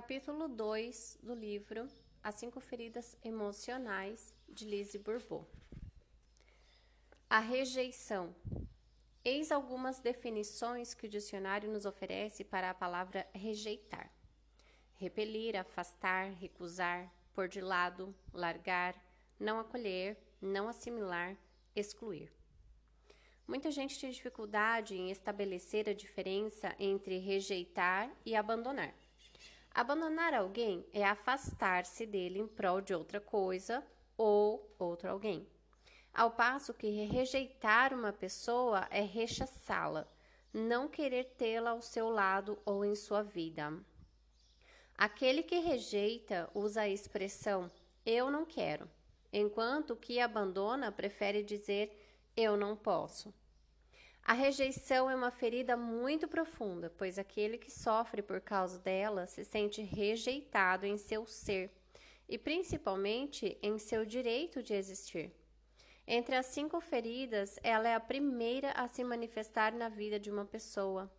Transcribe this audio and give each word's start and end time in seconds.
Capítulo 0.00 0.48
2 0.48 1.18
do 1.22 1.34
livro 1.34 1.86
As 2.22 2.36
Cinco 2.36 2.58
Feridas 2.58 3.18
Emocionais, 3.22 4.32
de 4.48 4.64
Lise 4.64 4.98
Bourbeau. 4.98 5.46
A 7.28 7.38
rejeição. 7.38 8.34
Eis 9.22 9.52
algumas 9.52 10.00
definições 10.00 10.94
que 10.94 11.06
o 11.06 11.08
dicionário 11.08 11.70
nos 11.70 11.84
oferece 11.84 12.42
para 12.42 12.70
a 12.70 12.74
palavra 12.74 13.28
rejeitar: 13.34 14.10
repelir, 14.94 15.54
afastar, 15.54 16.32
recusar, 16.32 17.12
pôr 17.34 17.46
de 17.46 17.60
lado, 17.60 18.14
largar, 18.32 18.94
não 19.38 19.60
acolher, 19.60 20.16
não 20.40 20.66
assimilar, 20.66 21.36
excluir. 21.76 22.32
Muita 23.46 23.70
gente 23.70 24.00
tem 24.00 24.10
dificuldade 24.10 24.96
em 24.96 25.10
estabelecer 25.10 25.90
a 25.90 25.92
diferença 25.92 26.74
entre 26.78 27.18
rejeitar 27.18 28.10
e 28.24 28.34
abandonar. 28.34 28.94
Abandonar 29.72 30.34
alguém 30.34 30.84
é 30.92 31.04
afastar-se 31.04 32.04
dele 32.04 32.38
em 32.40 32.46
prol 32.46 32.80
de 32.80 32.92
outra 32.92 33.20
coisa 33.20 33.84
ou 34.16 34.74
outro 34.78 35.08
alguém. 35.08 35.46
Ao 36.12 36.32
passo 36.32 36.74
que 36.74 36.90
rejeitar 37.06 37.94
uma 37.94 38.12
pessoa 38.12 38.86
é 38.90 39.00
rechaçá-la, 39.00 40.06
não 40.52 40.88
querer 40.88 41.24
tê-la 41.36 41.70
ao 41.70 41.80
seu 41.80 42.10
lado 42.10 42.58
ou 42.64 42.84
em 42.84 42.96
sua 42.96 43.22
vida. 43.22 43.72
Aquele 44.98 45.42
que 45.42 45.58
rejeita 45.60 46.50
usa 46.52 46.82
a 46.82 46.88
expressão 46.88 47.70
eu 48.04 48.30
não 48.30 48.44
quero, 48.44 48.90
enquanto 49.32 49.94
que 49.94 50.20
abandona 50.20 50.90
prefere 50.90 51.42
dizer 51.42 51.96
eu 52.36 52.56
não 52.56 52.76
posso. 52.76 53.32
A 54.22 54.32
rejeição 54.32 55.10
é 55.10 55.14
uma 55.14 55.30
ferida 55.30 55.76
muito 55.76 56.28
profunda, 56.28 56.92
pois 56.96 57.18
aquele 57.18 57.58
que 57.58 57.70
sofre 57.70 58.22
por 58.22 58.40
causa 58.40 58.78
dela 58.78 59.26
se 59.26 59.44
sente 59.44 59.82
rejeitado 59.82 60.86
em 60.86 60.96
seu 60.96 61.26
ser 61.26 61.70
e 62.28 62.38
principalmente 62.38 63.58
em 63.60 63.78
seu 63.78 64.04
direito 64.04 64.62
de 64.62 64.74
existir. 64.74 65.32
Entre 66.06 66.36
as 66.36 66.46
cinco 66.46 66.80
feridas, 66.80 67.58
ela 67.62 67.88
é 67.88 67.94
a 67.94 68.00
primeira 68.00 68.72
a 68.72 68.86
se 68.86 69.02
manifestar 69.02 69.72
na 69.72 69.88
vida 69.88 70.18
de 70.18 70.30
uma 70.30 70.44
pessoa. 70.44 71.10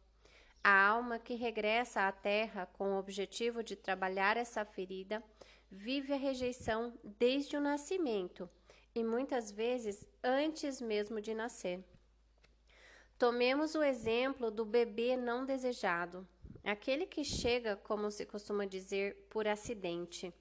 A 0.63 0.87
alma 0.87 1.17
que 1.17 1.33
regressa 1.33 2.07
à 2.07 2.11
Terra 2.11 2.65
com 2.65 2.93
o 2.93 2.99
objetivo 2.99 3.63
de 3.63 3.75
trabalhar 3.75 4.37
essa 4.37 4.63
ferida 4.63 5.23
vive 5.69 6.13
a 6.13 6.17
rejeição 6.17 6.93
desde 7.03 7.57
o 7.57 7.61
nascimento 7.61 8.49
e 8.93 9.03
muitas 9.03 9.51
vezes 9.51 10.05
antes 10.23 10.79
mesmo 10.79 11.19
de 11.19 11.33
nascer. 11.33 11.83
Tomemos 13.21 13.75
o 13.75 13.83
exemplo 13.83 14.49
do 14.49 14.65
bebê 14.65 15.15
não 15.15 15.45
desejado, 15.45 16.27
aquele 16.63 17.05
que 17.05 17.23
chega, 17.23 17.75
como 17.75 18.09
se 18.09 18.25
costuma 18.25 18.65
dizer, 18.65 19.27
por 19.29 19.47
acidente. 19.47 20.33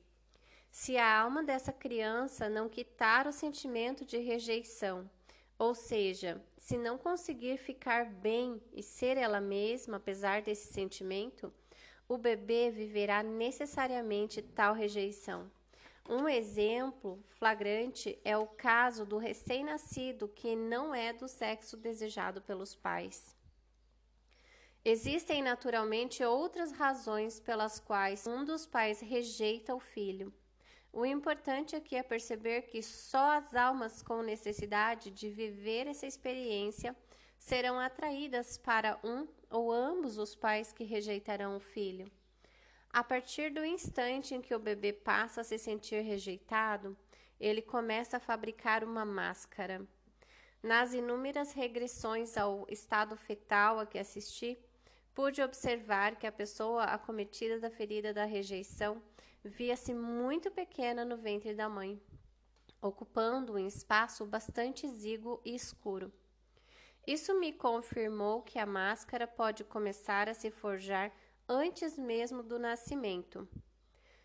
Se 0.70 0.96
a 0.96 1.20
alma 1.20 1.42
dessa 1.42 1.74
criança 1.74 2.48
não 2.48 2.70
quitar 2.70 3.26
o 3.26 3.32
sentimento 3.32 4.02
de 4.02 4.16
rejeição, 4.16 5.10
ou 5.58 5.74
seja, 5.74 6.42
se 6.56 6.78
não 6.78 6.96
conseguir 6.96 7.58
ficar 7.58 8.06
bem 8.06 8.62
e 8.72 8.82
ser 8.82 9.18
ela 9.18 9.42
mesma 9.42 9.98
apesar 9.98 10.40
desse 10.40 10.72
sentimento, 10.72 11.52
o 12.08 12.16
bebê 12.16 12.70
viverá 12.70 13.22
necessariamente 13.22 14.40
tal 14.40 14.72
rejeição. 14.72 15.50
Um 16.12 16.28
exemplo 16.28 17.22
flagrante 17.38 18.18
é 18.24 18.36
o 18.36 18.44
caso 18.44 19.06
do 19.06 19.16
recém-nascido 19.16 20.26
que 20.26 20.56
não 20.56 20.92
é 20.92 21.12
do 21.12 21.28
sexo 21.28 21.76
desejado 21.76 22.42
pelos 22.42 22.74
pais. 22.74 23.36
Existem 24.84 25.40
naturalmente 25.40 26.24
outras 26.24 26.72
razões 26.72 27.38
pelas 27.38 27.78
quais 27.78 28.26
um 28.26 28.44
dos 28.44 28.66
pais 28.66 28.98
rejeita 28.98 29.72
o 29.72 29.78
filho. 29.78 30.34
O 30.92 31.06
importante 31.06 31.76
aqui 31.76 31.94
é 31.94 32.02
perceber 32.02 32.62
que 32.62 32.82
só 32.82 33.38
as 33.38 33.54
almas 33.54 34.02
com 34.02 34.20
necessidade 34.20 35.12
de 35.12 35.30
viver 35.30 35.86
essa 35.86 36.08
experiência 36.08 36.96
serão 37.38 37.78
atraídas 37.78 38.58
para 38.58 38.98
um 39.04 39.28
ou 39.48 39.70
ambos 39.70 40.18
os 40.18 40.34
pais 40.34 40.72
que 40.72 40.82
rejeitarão 40.82 41.56
o 41.56 41.60
filho. 41.60 42.10
A 42.92 43.04
partir 43.04 43.52
do 43.52 43.64
instante 43.64 44.34
em 44.34 44.42
que 44.42 44.52
o 44.52 44.58
bebê 44.58 44.92
passa 44.92 45.42
a 45.42 45.44
se 45.44 45.56
sentir 45.56 46.00
rejeitado, 46.00 46.96
ele 47.38 47.62
começa 47.62 48.16
a 48.16 48.20
fabricar 48.20 48.82
uma 48.82 49.04
máscara. 49.04 49.86
Nas 50.60 50.92
inúmeras 50.92 51.52
regressões 51.52 52.36
ao 52.36 52.66
estado 52.68 53.16
fetal 53.16 53.78
a 53.78 53.86
que 53.86 53.96
assisti, 53.96 54.58
pude 55.14 55.40
observar 55.40 56.16
que 56.16 56.26
a 56.26 56.32
pessoa 56.32 56.82
acometida 56.82 57.60
da 57.60 57.70
ferida 57.70 58.12
da 58.12 58.24
rejeição 58.24 59.00
via-se 59.44 59.94
muito 59.94 60.50
pequena 60.50 61.04
no 61.04 61.16
ventre 61.16 61.54
da 61.54 61.68
mãe, 61.68 62.00
ocupando 62.82 63.54
um 63.54 63.66
espaço 63.66 64.26
bastante 64.26 64.84
exíguo 64.84 65.40
e 65.44 65.54
escuro. 65.54 66.12
Isso 67.06 67.38
me 67.38 67.52
confirmou 67.52 68.42
que 68.42 68.58
a 68.58 68.66
máscara 68.66 69.26
pode 69.26 69.62
começar 69.62 70.28
a 70.28 70.34
se 70.34 70.50
forjar 70.50 71.12
antes 71.52 71.98
mesmo 71.98 72.44
do 72.44 72.60
nascimento. 72.60 73.48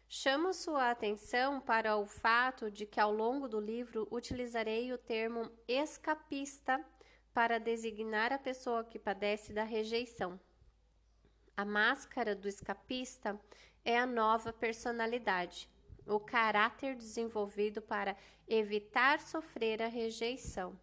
Chamo 0.08 0.54
sua 0.54 0.92
atenção 0.92 1.60
para 1.60 1.98
o 1.98 2.06
fato 2.06 2.70
de 2.70 2.86
que 2.86 3.00
ao 3.00 3.12
longo 3.12 3.48
do 3.48 3.60
livro 3.60 4.08
utilizarei 4.12 4.94
o 4.94 4.98
termo 5.00 5.52
escapista 5.68 6.80
para 7.34 7.60
designar 7.60 8.32
a 8.32 8.38
pessoa 8.38 8.84
que 8.84 9.00
padece 9.00 9.52
da 9.52 9.64
rejeição. 9.64 10.40
A 11.58 11.66
máscara 11.66 12.36
do 12.36 12.48
escapista 12.48 13.42
é 13.84 13.98
a 13.98 14.06
nova 14.06 14.54
personalidade, 14.54 15.68
o 16.06 16.20
caráter 16.20 16.96
desenvolvido 16.96 17.82
para 17.82 18.16
evitar 18.48 19.20
sofrer 19.20 19.82
a 19.82 19.88
rejeição. 19.88 20.80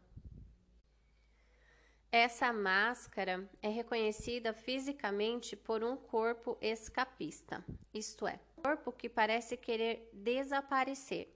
Essa 2.14 2.52
máscara 2.52 3.48
é 3.62 3.70
reconhecida 3.70 4.52
fisicamente 4.52 5.56
por 5.56 5.82
um 5.82 5.96
corpo 5.96 6.58
escapista, 6.60 7.64
isto 7.94 8.26
é, 8.26 8.38
um 8.58 8.60
corpo 8.64 8.92
que 8.92 9.08
parece 9.08 9.56
querer 9.56 10.10
desaparecer. 10.12 11.34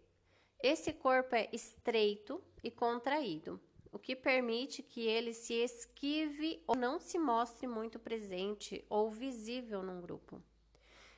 Esse 0.63 0.93
corpo 0.93 1.35
é 1.35 1.49
estreito 1.51 2.45
e 2.63 2.71
contraído, 2.71 3.59
o 3.91 3.99
que 3.99 4.15
permite 4.15 4.83
que 4.83 5.01
ele 5.01 5.33
se 5.33 5.55
esquive 5.55 6.63
ou 6.67 6.77
não 6.77 7.01
se 7.01 7.19
mostre 7.19 7.67
muito 7.67 7.99
presente 7.99 8.85
ou 8.91 9.11
visível 9.11 9.83
num 9.83 10.03
grupo. 10.03 10.43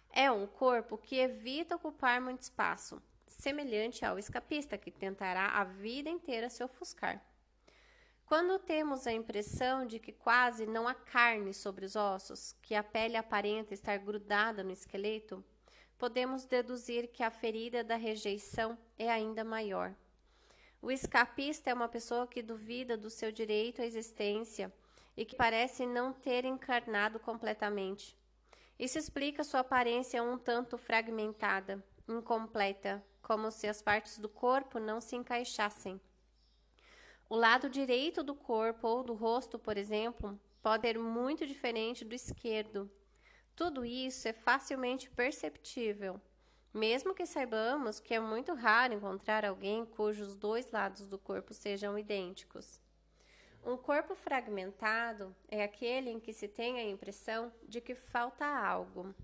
É 0.08 0.30
um 0.30 0.46
corpo 0.46 0.96
que 0.96 1.16
evita 1.16 1.74
ocupar 1.74 2.20
muito 2.20 2.42
espaço, 2.42 3.02
semelhante 3.26 4.04
ao 4.04 4.20
escapista 4.20 4.78
que 4.78 4.92
tentará 4.92 5.48
a 5.48 5.64
vida 5.64 6.08
inteira 6.08 6.48
se 6.48 6.62
ofuscar. 6.62 7.27
Quando 8.28 8.58
temos 8.58 9.06
a 9.06 9.12
impressão 9.12 9.86
de 9.86 9.98
que 9.98 10.12
quase 10.12 10.66
não 10.66 10.86
há 10.86 10.92
carne 10.92 11.54
sobre 11.54 11.86
os 11.86 11.96
ossos, 11.96 12.54
que 12.60 12.74
a 12.74 12.82
pele 12.82 13.16
aparenta 13.16 13.72
estar 13.72 13.96
grudada 13.96 14.62
no 14.62 14.70
esqueleto, 14.70 15.42
podemos 15.96 16.44
deduzir 16.44 17.08
que 17.08 17.22
a 17.22 17.30
ferida 17.30 17.82
da 17.82 17.96
rejeição 17.96 18.76
é 18.98 19.10
ainda 19.10 19.42
maior. 19.44 19.94
O 20.82 20.90
escapista 20.90 21.70
é 21.70 21.74
uma 21.74 21.88
pessoa 21.88 22.26
que 22.26 22.42
duvida 22.42 22.98
do 22.98 23.08
seu 23.08 23.32
direito 23.32 23.80
à 23.80 23.86
existência 23.86 24.70
e 25.16 25.24
que 25.24 25.34
parece 25.34 25.86
não 25.86 26.12
ter 26.12 26.44
encarnado 26.44 27.18
completamente. 27.18 28.14
Isso 28.78 28.98
explica 28.98 29.42
sua 29.42 29.60
aparência 29.60 30.22
um 30.22 30.36
tanto 30.36 30.76
fragmentada, 30.76 31.82
incompleta, 32.06 33.02
como 33.22 33.50
se 33.50 33.66
as 33.66 33.80
partes 33.80 34.18
do 34.18 34.28
corpo 34.28 34.78
não 34.78 35.00
se 35.00 35.16
encaixassem. 35.16 35.98
O 37.30 37.36
lado 37.36 37.68
direito 37.68 38.22
do 38.22 38.34
corpo 38.34 38.88
ou 38.88 39.02
do 39.04 39.12
rosto, 39.12 39.58
por 39.58 39.76
exemplo, 39.76 40.40
pode 40.62 40.88
ser 40.88 40.98
muito 40.98 41.46
diferente 41.46 42.02
do 42.02 42.14
esquerdo. 42.14 42.90
Tudo 43.54 43.84
isso 43.84 44.26
é 44.28 44.32
facilmente 44.32 45.10
perceptível, 45.10 46.18
mesmo 46.72 47.14
que 47.14 47.26
saibamos 47.26 48.00
que 48.00 48.14
é 48.14 48.20
muito 48.20 48.54
raro 48.54 48.94
encontrar 48.94 49.44
alguém 49.44 49.84
cujos 49.84 50.36
dois 50.36 50.70
lados 50.70 51.06
do 51.06 51.18
corpo 51.18 51.52
sejam 51.52 51.98
idênticos. 51.98 52.80
Um 53.62 53.76
corpo 53.76 54.14
fragmentado 54.14 55.36
é 55.48 55.62
aquele 55.62 56.08
em 56.08 56.18
que 56.18 56.32
se 56.32 56.48
tem 56.48 56.78
a 56.78 56.88
impressão 56.88 57.52
de 57.68 57.82
que 57.82 57.94
falta 57.94 58.46
algo. 58.46 59.14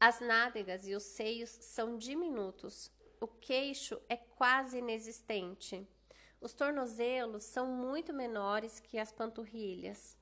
As 0.00 0.18
nádegas 0.20 0.86
e 0.86 0.94
os 0.94 1.02
seios 1.02 1.50
são 1.50 1.98
diminutos, 1.98 2.90
o 3.20 3.26
queixo 3.26 4.00
é 4.08 4.16
quase 4.16 4.78
inexistente. 4.78 5.86
Os 6.42 6.52
tornozelos 6.52 7.44
são 7.44 7.68
muito 7.68 8.12
menores 8.12 8.80
que 8.80 8.98
as 8.98 9.12
panturrilhas. 9.12 10.18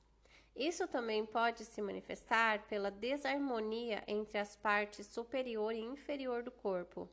Isso 0.55 0.87
também 0.87 1.25
pode 1.25 1.65
se 1.65 1.81
manifestar 1.81 2.67
pela 2.67 2.91
desarmonia 2.91 4.03
entre 4.05 4.37
as 4.37 4.55
partes 4.55 5.07
superior 5.07 5.73
e 5.73 5.79
inferior 5.79 6.43
do 6.43 6.51
corpo. 6.51 7.09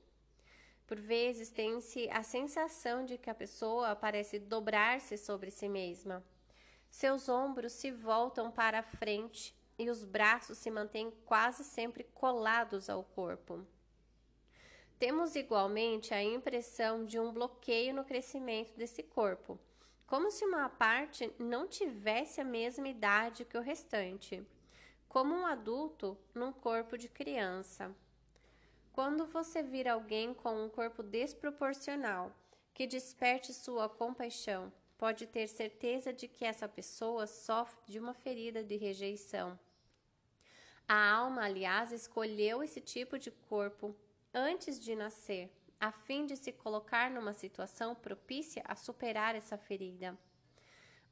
Por 0.86 1.00
vezes 1.00 1.48
tem-se 1.48 2.06
a 2.10 2.22
sensação 2.22 3.02
de 3.06 3.16
que 3.16 3.30
a 3.30 3.34
pessoa 3.34 3.96
parece 3.96 4.38
dobrar-se 4.38 5.16
sobre 5.16 5.50
si 5.50 5.70
mesma. 5.70 6.22
Seus 6.90 7.30
ombros 7.30 7.72
se 7.72 7.90
voltam 7.90 8.50
para 8.50 8.80
a 8.80 8.82
frente 8.82 9.56
e 9.78 9.88
os 9.88 10.04
braços 10.04 10.58
se 10.58 10.70
mantêm 10.70 11.10
quase 11.24 11.64
sempre 11.64 12.04
colados 12.04 12.90
ao 12.90 13.02
corpo. 13.02 13.66
Temos 14.98 15.36
igualmente 15.36 16.12
a 16.12 16.20
impressão 16.20 17.04
de 17.04 17.20
um 17.20 17.32
bloqueio 17.32 17.94
no 17.94 18.04
crescimento 18.04 18.76
desse 18.76 19.00
corpo, 19.00 19.56
como 20.08 20.28
se 20.28 20.44
uma 20.44 20.68
parte 20.68 21.32
não 21.38 21.68
tivesse 21.68 22.40
a 22.40 22.44
mesma 22.44 22.88
idade 22.88 23.44
que 23.44 23.56
o 23.56 23.60
restante, 23.60 24.44
como 25.08 25.32
um 25.32 25.46
adulto 25.46 26.18
num 26.34 26.52
corpo 26.52 26.98
de 26.98 27.08
criança. 27.08 27.94
Quando 28.92 29.24
você 29.24 29.62
vir 29.62 29.86
alguém 29.86 30.34
com 30.34 30.64
um 30.64 30.68
corpo 30.68 31.04
desproporcional 31.04 32.32
que 32.74 32.84
desperte 32.84 33.54
sua 33.54 33.88
compaixão, 33.88 34.72
pode 34.98 35.28
ter 35.28 35.46
certeza 35.46 36.12
de 36.12 36.26
que 36.26 36.44
essa 36.44 36.68
pessoa 36.68 37.24
sofre 37.24 37.80
de 37.86 38.00
uma 38.00 38.14
ferida 38.14 38.64
de 38.64 38.76
rejeição. 38.76 39.56
A 40.88 41.12
alma, 41.12 41.44
aliás, 41.44 41.92
escolheu 41.92 42.64
esse 42.64 42.80
tipo 42.80 43.16
de 43.16 43.30
corpo 43.30 43.94
antes 44.32 44.78
de 44.80 44.94
nascer 44.94 45.50
a 45.80 45.92
fim 45.92 46.26
de 46.26 46.36
se 46.36 46.52
colocar 46.52 47.10
numa 47.10 47.32
situação 47.32 47.94
propícia 47.94 48.62
a 48.66 48.74
superar 48.74 49.34
essa 49.34 49.56
ferida. 49.56 50.18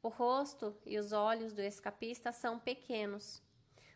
O 0.03 0.09
rosto 0.09 0.77
e 0.85 0.99
os 0.99 1.13
olhos 1.13 1.53
do 1.53 1.63
escapista 1.63 2.33
são 2.33 2.59
pequenos. 2.59 3.43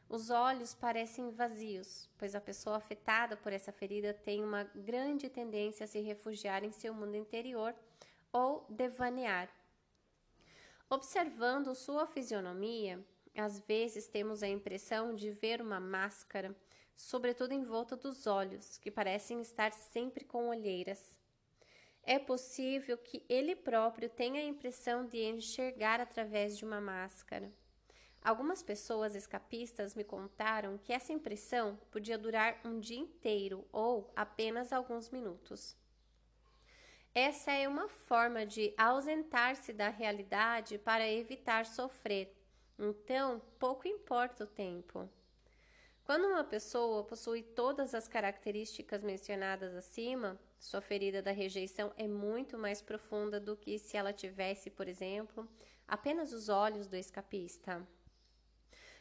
Os 0.08 0.31
olhos 0.31 0.75
parecem 0.75 1.31
vazios, 1.31 2.08
pois 2.19 2.34
a 2.34 2.40
pessoa 2.40 2.76
afetada 2.76 3.37
por 3.37 3.52
essa 3.52 3.70
ferida 3.70 4.12
tem 4.12 4.43
uma 4.43 4.64
grande 4.75 5.28
tendência 5.28 5.84
a 5.84 5.87
se 5.87 6.00
refugiar 6.00 6.64
em 6.64 6.72
seu 6.72 6.93
mundo 6.93 7.17
interior 7.17 7.75
ou 8.32 8.67
devanear. 8.69 9.49
Observando 10.88 11.75
sua 11.76 12.06
fisionomia, 12.06 13.05
às 13.37 13.61
vezes 13.61 14.08
temos 14.08 14.43
a 14.43 14.49
impressão 14.49 15.14
de 15.14 15.31
ver 15.31 15.62
uma 15.62 15.78
máscara 15.78 16.56
sobretudo 16.97 17.53
em 17.53 17.63
volta 17.63 17.97
dos 17.97 18.27
olhos, 18.27 18.79
que 18.79 18.91
parecem 18.91 19.41
estar 19.41 19.73
sempre 19.73 20.25
com 20.25 20.49
olheiras. 20.49 21.19
É 22.03 22.19
possível 22.19 22.97
que 22.97 23.25
ele 23.29 23.55
próprio 23.55 24.09
tenha 24.09 24.41
a 24.41 24.45
impressão 24.45 25.07
de 25.07 25.19
enxergar 25.23 26.01
através 26.01 26.57
de 26.57 26.65
uma 26.65 26.81
máscara. 26.81 27.53
Algumas 28.23 28.63
pessoas 28.63 29.15
escapistas 29.15 29.95
me 29.95 30.05
contaram 30.05 30.77
que 30.77 30.93
essa 30.93 31.13
impressão 31.13 31.79
podia 31.91 32.19
durar 32.19 32.61
um 32.65 32.79
dia 32.79 32.99
inteiro 32.99 33.67
ou 33.73 34.13
apenas 34.15 34.73
alguns 34.73 35.09
minutos. 35.09 35.77
Essa 37.15 37.53
é 37.53 37.67
uma 37.67 37.89
forma 37.89 38.47
de 38.47 38.73
ausentar-se 38.77 39.73
da 39.73 39.89
realidade 39.89 40.79
para 40.79 41.09
evitar 41.09 41.67
sofrer. 41.67 42.33
Então, 42.79 43.43
pouco 43.59 43.89
importa 43.89 44.45
o 44.45 44.47
tempo. 44.47 45.09
Quando 46.11 46.27
uma 46.27 46.43
pessoa 46.43 47.05
possui 47.05 47.41
todas 47.41 47.95
as 47.95 48.09
características 48.09 49.01
mencionadas 49.01 49.77
acima, 49.77 50.37
sua 50.59 50.81
ferida 50.81 51.23
da 51.23 51.31
rejeição 51.31 51.93
é 51.97 52.09
muito 52.09 52.59
mais 52.59 52.83
profunda 52.83 53.39
do 53.39 53.57
que 53.57 53.79
se 53.79 53.97
ela 53.97 54.12
tivesse, 54.12 54.71
por 54.71 54.89
exemplo, 54.89 55.49
apenas 55.87 56.33
os 56.33 56.49
olhos 56.49 56.89
do 56.89 56.97
escapista. 56.97 57.87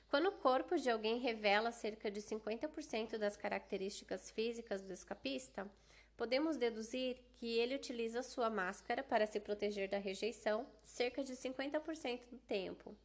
Quando 0.08 0.28
o 0.28 0.34
corpo 0.34 0.76
de 0.78 0.88
alguém 0.88 1.18
revela 1.18 1.72
cerca 1.72 2.12
de 2.12 2.22
50% 2.22 3.18
das 3.18 3.36
características 3.36 4.30
físicas 4.30 4.84
do 4.84 4.94
escapista, 4.94 5.68
podemos 6.16 6.58
deduzir 6.58 7.18
que 7.40 7.58
ele 7.58 7.74
utiliza 7.74 8.22
sua 8.22 8.52
máscara 8.52 9.02
para 9.02 9.26
se 9.26 9.40
proteger 9.40 9.90
da 9.90 9.98
rejeição 9.98 10.68
cerca 10.84 11.24
de 11.24 11.34
50% 11.34 12.30
do 12.30 12.38
tempo. 12.38 12.96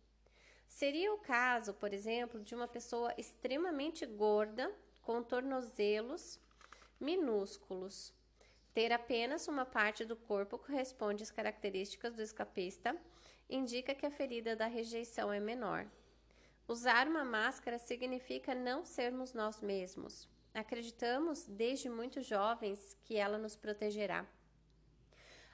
Seria 0.74 1.14
o 1.14 1.18
caso, 1.18 1.72
por 1.72 1.94
exemplo, 1.94 2.40
de 2.40 2.52
uma 2.52 2.66
pessoa 2.66 3.14
extremamente 3.16 4.04
gorda, 4.04 4.74
com 5.02 5.22
tornozelos 5.22 6.40
minúsculos. 6.98 8.12
Ter 8.72 8.90
apenas 8.92 9.46
uma 9.46 9.64
parte 9.64 10.04
do 10.04 10.16
corpo 10.16 10.58
corresponde 10.58 11.22
às 11.22 11.30
características 11.30 12.12
do 12.16 12.22
escapista, 12.22 13.00
indica 13.48 13.94
que 13.94 14.04
a 14.04 14.10
ferida 14.10 14.56
da 14.56 14.66
rejeição 14.66 15.32
é 15.32 15.38
menor. 15.38 15.86
Usar 16.66 17.06
uma 17.06 17.24
máscara 17.24 17.78
significa 17.78 18.52
não 18.52 18.84
sermos 18.84 19.32
nós 19.32 19.60
mesmos. 19.60 20.28
Acreditamos 20.52 21.44
desde 21.46 21.88
muito 21.88 22.20
jovens 22.20 22.96
que 23.04 23.16
ela 23.16 23.38
nos 23.38 23.54
protegerá. 23.54 24.26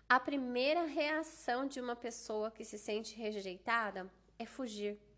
A 0.08 0.18
primeira 0.18 0.84
reação 0.86 1.66
de 1.66 1.78
uma 1.78 1.94
pessoa 1.94 2.50
que 2.50 2.64
se 2.64 2.78
sente 2.78 3.14
rejeitada 3.14 4.10
é 4.38 4.46
fugir. 4.46 5.09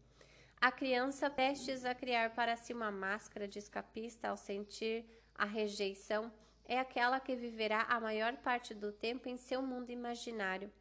A 0.63 0.71
criança 0.71 1.29
prestes 1.29 1.85
a 1.85 1.93
criar 1.93 2.37
para 2.37 2.55
si 2.55 2.73
uma 2.73 2.89
máscara 2.89 3.49
de 3.49 3.59
escapista 3.59 4.29
ao 4.29 4.37
sentir 4.37 5.05
a 5.35 5.45
rejeição 5.45 6.33
é 6.65 6.79
aquela 6.79 7.19
que 7.19 7.35
viverá 7.35 7.83
a 7.89 7.99
maior 7.99 8.37
parte 8.37 8.73
do 8.73 8.93
tempo 8.93 9.29
em 9.29 9.37
seu 9.37 9.61
mundo 9.61 9.91
imaginário, 9.91 10.73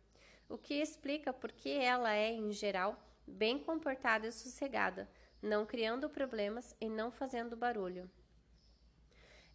o 0.48 0.56
que 0.56 0.76
explica 0.76 1.34
por 1.34 1.52
que 1.52 1.72
ela 1.72 2.14
é, 2.14 2.30
em 2.30 2.52
geral, 2.52 2.96
bem 3.26 3.58
comportada 3.58 4.28
e 4.28 4.32
sossegada, 4.32 5.10
não 5.42 5.66
criando 5.66 6.08
problemas 6.08 6.76
e 6.80 6.88
não 6.88 7.10
fazendo 7.10 7.58
barulho. 7.58 8.08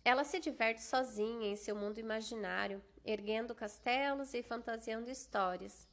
Ela 0.05 0.25
se 0.25 0.41
diverte 0.41 0.83
sozinha 0.83 1.53
em 1.53 1.55
seu 1.55 1.77
mundo 1.77 2.01
imaginário, 2.01 2.83
erguendo 3.05 3.55
castelos 3.55 4.35
e 4.35 4.43
fantasiando 4.43 5.09
histórias. 5.09 5.87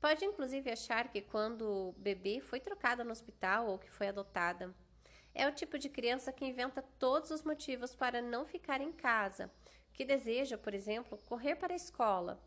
Pode 0.00 0.24
inclusive 0.24 0.70
achar 0.70 1.08
que 1.08 1.20
quando 1.20 1.94
bebê 1.98 2.40
foi 2.40 2.60
trocada 2.60 3.02
no 3.02 3.10
hospital 3.10 3.66
ou 3.66 3.78
que 3.78 3.90
foi 3.90 4.08
adotada. 4.08 4.74
É 5.34 5.46
o 5.46 5.52
tipo 5.52 5.78
de 5.78 5.88
criança 5.88 6.32
que 6.32 6.44
inventa 6.44 6.82
todos 6.98 7.30
os 7.30 7.42
motivos 7.42 7.94
para 7.94 8.22
não 8.22 8.44
ficar 8.44 8.80
em 8.80 8.92
casa, 8.92 9.50
que 9.92 10.04
deseja, 10.04 10.56
por 10.56 10.72
exemplo, 10.72 11.18
correr 11.26 11.56
para 11.56 11.72
a 11.72 11.76
escola, 11.76 12.40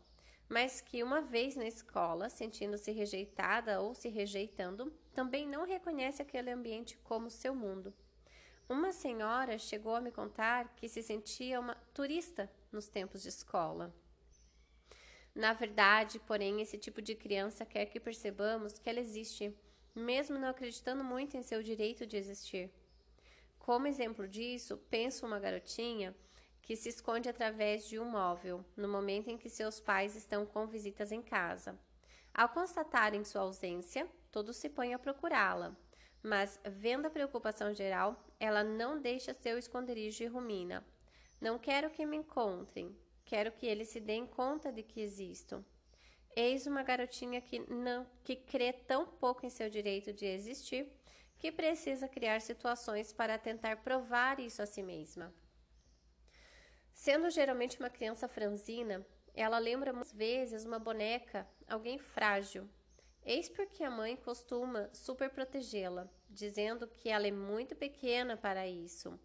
mas 0.48 0.80
que 0.80 1.02
uma 1.02 1.20
vez 1.20 1.54
na 1.54 1.66
escola, 1.66 2.28
sentindo-se 2.28 2.90
rejeitada 2.90 3.80
ou 3.80 3.94
se 3.94 4.08
rejeitando, 4.08 4.92
também 5.12 5.46
não 5.46 5.66
reconhece 5.66 6.22
aquele 6.22 6.50
ambiente 6.50 6.96
como 7.04 7.30
seu 7.30 7.54
mundo. 7.54 7.94
Uma 8.68 8.92
senhora 8.92 9.58
chegou 9.58 9.94
a 9.94 10.00
me 10.00 10.10
contar 10.10 10.74
que 10.76 10.88
se 10.88 11.02
sentia 11.02 11.60
uma 11.60 11.74
turista 11.92 12.50
nos 12.70 12.88
tempos 12.88 13.22
de 13.22 13.28
escola. 13.28 13.94
Na 15.34 15.52
verdade, 15.52 16.18
porém, 16.20 16.60
esse 16.60 16.76
tipo 16.76 17.00
de 17.00 17.14
criança 17.14 17.64
quer 17.64 17.86
que 17.86 17.98
percebamos 17.98 18.78
que 18.78 18.88
ela 18.88 19.00
existe, 19.00 19.56
mesmo 19.94 20.38
não 20.38 20.48
acreditando 20.48 21.02
muito 21.02 21.36
em 21.36 21.42
seu 21.42 21.62
direito 21.62 22.06
de 22.06 22.16
existir. 22.16 22.70
Como 23.58 23.86
exemplo 23.86 24.28
disso, 24.28 24.76
penso 24.90 25.24
uma 25.24 25.38
garotinha 25.38 26.14
que 26.60 26.76
se 26.76 26.88
esconde 26.88 27.28
através 27.28 27.88
de 27.88 27.98
um 27.98 28.04
móvel 28.04 28.64
no 28.76 28.88
momento 28.88 29.28
em 29.28 29.38
que 29.38 29.48
seus 29.48 29.80
pais 29.80 30.14
estão 30.16 30.44
com 30.44 30.66
visitas 30.66 31.12
em 31.12 31.22
casa. 31.22 31.78
Ao 32.34 32.48
constatarem 32.48 33.24
sua 33.24 33.42
ausência, 33.42 34.08
todos 34.30 34.56
se 34.56 34.68
põem 34.68 34.94
a 34.94 34.98
procurá-la, 34.98 35.76
mas, 36.22 36.58
vendo 36.64 37.06
a 37.06 37.10
preocupação 37.10 37.74
geral, 37.74 38.24
ela 38.38 38.62
não 38.62 39.00
deixa 39.00 39.34
seu 39.34 39.58
esconderijo 39.58 40.22
e 40.22 40.28
rumina. 40.28 40.84
Não 41.40 41.58
quero 41.58 41.90
que 41.90 42.06
me 42.06 42.16
encontrem, 42.16 42.96
Quero 43.24 43.52
que 43.52 43.66
eles 43.66 43.88
se 43.88 44.00
deem 44.00 44.26
conta 44.26 44.72
de 44.72 44.82
que 44.82 45.00
existo. 45.00 45.64
Eis 46.34 46.66
uma 46.66 46.82
garotinha 46.82 47.40
que 47.40 47.58
não 47.70 48.06
que 48.24 48.36
crê 48.36 48.72
tão 48.72 49.06
pouco 49.06 49.44
em 49.44 49.50
seu 49.50 49.68
direito 49.68 50.12
de 50.12 50.24
existir 50.26 50.90
que 51.38 51.50
precisa 51.50 52.08
criar 52.08 52.40
situações 52.40 53.12
para 53.12 53.36
tentar 53.36 53.82
provar 53.82 54.38
isso 54.38 54.62
a 54.62 54.66
si 54.66 54.82
mesma. 54.82 55.34
Sendo 56.94 57.28
geralmente 57.30 57.78
uma 57.80 57.90
criança 57.90 58.28
franzina, 58.28 59.04
ela 59.34 59.58
lembra 59.58 59.92
muitas 59.92 60.12
vezes 60.12 60.64
uma 60.64 60.78
boneca, 60.78 61.48
alguém 61.66 61.98
frágil. 61.98 62.68
Eis 63.24 63.48
porque 63.48 63.82
a 63.82 63.90
mãe 63.90 64.16
costuma 64.16 64.88
superprotegê-la, 64.92 66.08
dizendo 66.28 66.86
que 66.86 67.08
ela 67.08 67.26
é 67.26 67.30
muito 67.30 67.74
pequena 67.74 68.36
para 68.36 68.66
isso, 68.66 69.18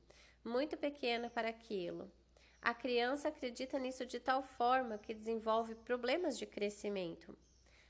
muito 0.43 0.75
pequena 0.77 1.29
para 1.29 1.49
aquilo. 1.49 2.11
A 2.61 2.73
criança 2.73 3.29
acredita 3.29 3.79
nisso 3.79 4.05
de 4.05 4.19
tal 4.19 4.41
forma 4.41 4.97
que 4.97 5.13
desenvolve 5.13 5.75
problemas 5.75 6.37
de 6.37 6.45
crescimento. 6.45 7.37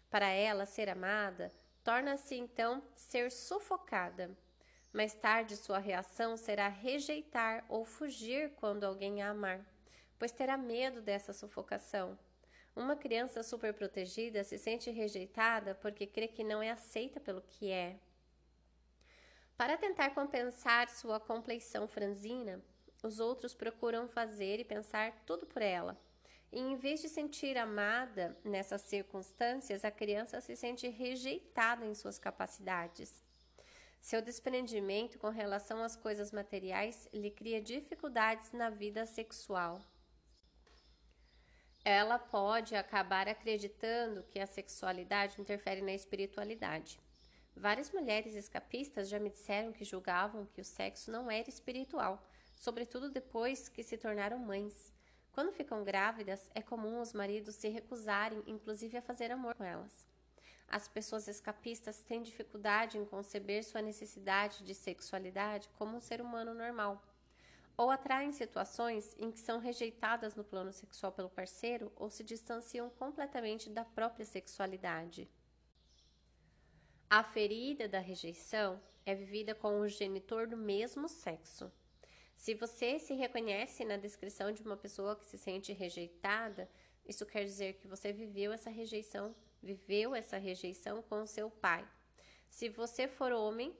Para 0.10 0.28
ela, 0.28 0.66
ser 0.66 0.90
amada 0.90 1.54
torna-se 1.84 2.36
então 2.36 2.84
ser 2.94 3.32
sufocada. 3.32 4.38
Mais 4.92 5.14
tarde, 5.14 5.56
sua 5.56 5.80
reação 5.80 6.36
será 6.36 6.68
rejeitar 6.68 7.64
ou 7.70 7.86
fugir 7.86 8.52
quando 8.58 8.84
alguém 8.84 9.22
a 9.22 9.30
amar, 9.30 9.66
pois 10.20 10.32
terá 10.32 10.58
medo 10.58 11.02
dessa 11.02 11.32
sufocação. 11.32 12.20
Uma 12.76 12.96
criança 12.96 13.42
superprotegida 13.42 14.44
se 14.44 14.58
sente 14.58 14.92
rejeitada 14.92 15.76
porque 15.76 16.06
crê 16.06 16.28
que 16.28 16.44
não 16.44 16.62
é 16.62 16.70
aceita 16.70 17.20
pelo 17.20 17.42
que 17.42 17.72
é. 17.72 17.98
Para 19.56 19.78
tentar 19.78 20.12
compensar 20.12 20.90
sua 20.90 21.20
compleição 21.20 21.88
franzina, 21.88 22.62
os 23.08 23.20
outros 23.20 23.56
procuram 23.56 24.08
fazer 24.08 24.60
e 24.60 24.66
pensar 24.66 25.24
tudo 25.26 25.46
por 25.46 25.62
ela. 25.62 25.98
E 26.52 26.60
em 26.60 26.76
vez 26.76 27.02
de 27.02 27.10
sentir 27.10 27.58
amada 27.58 28.38
nessas 28.44 28.82
circunstâncias, 28.82 29.84
a 29.84 29.92
criança 29.92 30.40
se 30.40 30.56
sente 30.56 30.88
rejeitada 30.88 31.86
em 31.86 31.96
suas 31.96 32.20
capacidades. 32.20 33.22
Seu 34.00 34.22
desprendimento 34.22 35.18
com 35.18 35.30
relação 35.30 35.84
às 35.84 35.96
coisas 35.96 36.32
materiais 36.32 37.10
lhe 37.14 37.32
cria 37.32 37.62
dificuldades 37.62 38.52
na 38.54 38.70
vida 38.70 39.06
sexual. 39.06 39.82
Ela 41.84 42.20
pode 42.20 42.76
acabar 42.76 43.28
acreditando 43.28 44.24
que 44.24 44.40
a 44.40 44.48
sexualidade 44.48 45.40
interfere 45.42 45.82
na 45.82 45.94
espiritualidade. 45.94 47.00
Várias 47.56 47.92
mulheres 47.92 48.36
escapistas 48.36 49.10
já 49.10 49.20
me 49.20 49.30
disseram 49.30 49.72
que 49.74 49.84
julgavam 49.84 50.46
que 50.46 50.62
o 50.62 50.66
sexo 50.66 51.12
não 51.12 51.32
era 51.32 51.50
espiritual, 51.50 52.24
sobretudo 52.58 53.10
depois 53.10 53.70
que 53.70 53.84
se 53.84 53.98
tornaram 53.98 54.40
mães. 54.40 54.94
Quando 55.32 55.54
ficam 55.54 55.84
grávidas, 55.84 56.50
é 56.56 56.62
comum 56.62 57.00
os 57.00 57.14
maridos 57.14 57.56
se 57.56 57.70
recusarem, 57.70 58.44
inclusive 58.48 58.98
a 58.98 59.02
fazer 59.02 59.32
amor 59.32 59.54
com 59.56 59.64
elas. 59.64 60.06
As 60.68 60.88
pessoas 60.88 61.28
escapistas 61.28 62.04
têm 62.04 62.24
dificuldade 62.24 62.98
em 62.98 63.06
conceber 63.06 63.64
sua 63.64 63.82
necessidade 63.82 64.64
de 64.66 64.74
sexualidade 64.74 65.70
como 65.78 65.96
um 65.96 66.02
ser 66.02 66.20
humano 66.20 66.54
normal, 66.54 67.02
ou 67.78 67.92
atraem 67.92 68.34
situações 68.34 69.16
em 69.20 69.32
que 69.32 69.40
são 69.40 69.60
rejeitadas 69.60 70.36
no 70.36 70.44
plano 70.44 70.74
sexual 70.74 71.12
pelo 71.12 71.30
parceiro 71.30 71.94
ou 71.96 72.10
se 72.10 72.24
distanciam 72.24 72.90
completamente 72.90 73.70
da 73.70 73.86
própria 73.86 74.26
sexualidade. 74.26 75.30
A 77.08 77.24
ferida 77.24 77.88
da 77.88 78.00
rejeição 78.00 78.82
é 79.06 79.14
vivida 79.14 79.54
com 79.54 79.80
o 79.80 79.88
genitor 79.88 80.48
do 80.48 80.58
mesmo 80.58 81.08
sexo. 81.08 81.72
Se 82.38 82.54
você 82.54 83.00
se 83.00 83.14
reconhece 83.14 83.84
na 83.84 83.98
descrição 83.98 84.54
de 84.54 84.62
uma 84.62 84.78
pessoa 84.78 85.18
que 85.18 85.26
se 85.26 85.38
sente 85.38 85.74
rejeitada, 85.74 86.70
isso 87.06 87.26
quer 87.26 87.44
dizer 87.44 87.74
que 87.74 87.88
você 87.88 88.14
viveu 88.14 88.54
essa 88.54 88.70
rejeição 88.70 89.36
viveu 89.62 90.16
essa 90.16 90.38
rejeição 90.38 91.02
com 91.02 91.26
seu 91.26 91.50
pai, 91.50 91.88
se 92.50 92.70
você 92.70 93.08
for 93.08 93.32
homem, 93.32 93.76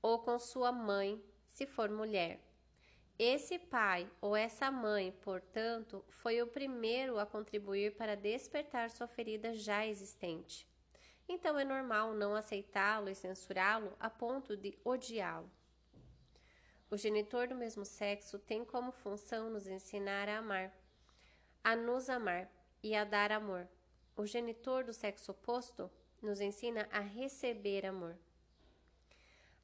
ou 0.00 0.18
com 0.18 0.38
sua 0.38 0.72
mãe, 0.72 1.22
se 1.46 1.64
for 1.64 1.88
mulher. 1.88 2.40
Esse 3.18 3.58
pai 3.58 4.10
ou 4.20 4.34
essa 4.34 4.70
mãe, 4.70 5.12
portanto, 5.22 6.04
foi 6.08 6.42
o 6.42 6.46
primeiro 6.46 7.18
a 7.18 7.26
contribuir 7.26 7.96
para 7.96 8.16
despertar 8.16 8.90
sua 8.90 9.06
ferida 9.06 9.54
já 9.54 9.86
existente. 9.86 10.66
Então 11.28 11.58
é 11.58 11.64
normal 11.64 12.14
não 12.14 12.34
aceitá-lo 12.34 13.08
e 13.08 13.14
censurá-lo 13.14 13.96
a 14.00 14.10
ponto 14.10 14.56
de 14.56 14.76
odiá-lo. 14.84 15.48
O 16.92 16.96
genitor 16.98 17.48
do 17.48 17.54
mesmo 17.54 17.86
sexo 17.86 18.38
tem 18.38 18.66
como 18.66 18.92
função 18.92 19.48
nos 19.48 19.66
ensinar 19.66 20.28
a 20.28 20.36
amar, 20.36 20.70
a 21.64 21.74
nos 21.74 22.10
amar 22.10 22.46
e 22.82 22.94
a 22.94 23.02
dar 23.02 23.32
amor. 23.32 23.66
O 24.14 24.26
genitor 24.26 24.84
do 24.84 24.92
sexo 24.92 25.32
oposto 25.32 25.90
nos 26.20 26.38
ensina 26.38 26.86
a 26.92 27.00
receber 27.00 27.86
amor. 27.86 28.14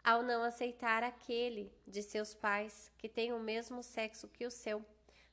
Ao 0.02 0.22
não 0.22 0.42
aceitar 0.42 1.02
aquele 1.02 1.70
de 1.86 2.02
seus 2.02 2.32
pais 2.32 2.90
que 2.96 3.10
tem 3.10 3.30
o 3.34 3.38
mesmo 3.38 3.82
sexo 3.82 4.26
que 4.26 4.46
o 4.46 4.50
seu, 4.50 4.82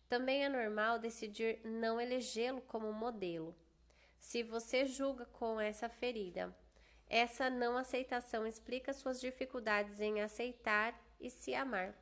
também 0.10 0.44
é 0.44 0.50
normal 0.50 1.00
decidir 1.00 1.62
não 1.64 2.02
elegê-lo 2.02 2.60
como 2.64 2.92
modelo. 2.92 3.56
Se 4.20 4.44
você 4.44 4.86
julga 4.86 5.26
com 5.28 5.62
essa 5.62 5.88
ferida, 5.88 6.54
essa 7.08 7.50
não 7.50 7.78
aceitação 7.78 8.46
explica 8.46 8.92
suas 8.92 9.22
dificuldades 9.22 10.02
em 10.02 10.20
aceitar 10.20 11.05
e 11.20 11.30
se 11.30 11.54
amar. 11.54 11.96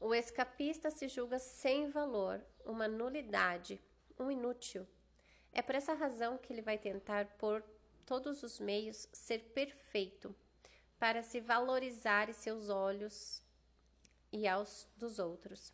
O 0.00 0.14
escapista 0.14 0.90
se 0.90 1.06
julga 1.06 1.38
sem 1.38 1.90
valor, 1.90 2.44
uma 2.64 2.88
nulidade, 2.88 3.80
um 4.18 4.30
inútil. 4.30 4.86
É 5.52 5.62
por 5.62 5.74
essa 5.74 5.94
razão 5.94 6.38
que 6.38 6.52
ele 6.52 6.62
vai 6.62 6.76
tentar, 6.76 7.26
por 7.38 7.62
todos 8.04 8.42
os 8.42 8.58
meios, 8.58 9.08
ser 9.12 9.38
perfeito, 9.54 10.34
para 10.98 11.22
se 11.22 11.40
valorizar 11.40 12.28
em 12.28 12.32
seus 12.32 12.68
olhos 12.68 13.42
e 14.32 14.48
aos 14.48 14.88
dos 14.96 15.18
outros. 15.18 15.72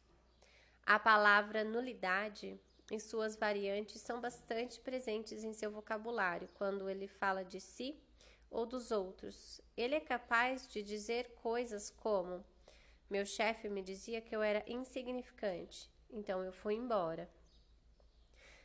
A 0.84 0.98
palavra 0.98 1.64
nulidade 1.64 2.60
e 2.90 2.98
suas 2.98 3.36
variantes 3.36 4.00
são 4.00 4.20
bastante 4.20 4.80
presentes 4.80 5.44
em 5.44 5.52
seu 5.52 5.70
vocabulário 5.70 6.48
quando 6.54 6.88
ele 6.88 7.06
fala 7.06 7.44
de 7.44 7.60
si 7.60 7.98
ou 8.50 8.66
dos 8.66 8.90
outros. 8.90 9.60
Ele 9.76 9.94
é 9.94 10.00
capaz 10.00 10.68
de 10.68 10.82
dizer 10.82 11.34
coisas 11.34 11.90
como: 11.90 12.44
Meu 13.08 13.24
chefe 13.24 13.68
me 13.68 13.82
dizia 13.82 14.20
que 14.20 14.34
eu 14.34 14.42
era 14.42 14.64
insignificante, 14.66 15.90
então 16.10 16.42
eu 16.42 16.52
fui 16.52 16.74
embora. 16.74 17.28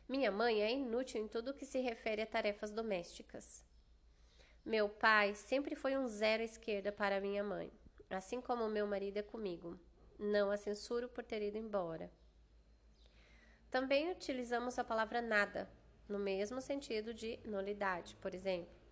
Minha 0.07 0.31
mãe 0.31 0.61
é 0.61 0.71
inútil 0.71 1.21
em 1.21 1.27
tudo 1.27 1.53
que 1.53 1.65
se 1.65 1.79
refere 1.79 2.21
a 2.21 2.27
tarefas 2.27 2.71
domésticas. 2.71 3.63
Meu 4.65 4.87
pai 4.87 5.33
sempre 5.33 5.75
foi 5.75 5.97
um 5.97 6.07
zero 6.07 6.41
à 6.41 6.45
esquerda 6.45 6.91
para 6.91 7.21
minha 7.21 7.43
mãe, 7.43 7.71
assim 8.09 8.39
como 8.41 8.67
meu 8.69 8.85
marido 8.85 9.17
é 9.17 9.23
comigo. 9.23 9.79
Não 10.19 10.51
a 10.51 10.57
censuro 10.57 11.09
por 11.09 11.23
ter 11.23 11.41
ido 11.41 11.57
embora. 11.57 12.11
Também 13.71 14.11
utilizamos 14.11 14.77
a 14.77 14.83
palavra 14.83 15.21
nada, 15.21 15.69
no 16.07 16.19
mesmo 16.19 16.61
sentido 16.61 17.13
de 17.13 17.39
nulidade, 17.43 18.15
por 18.17 18.35
exemplo. 18.35 18.82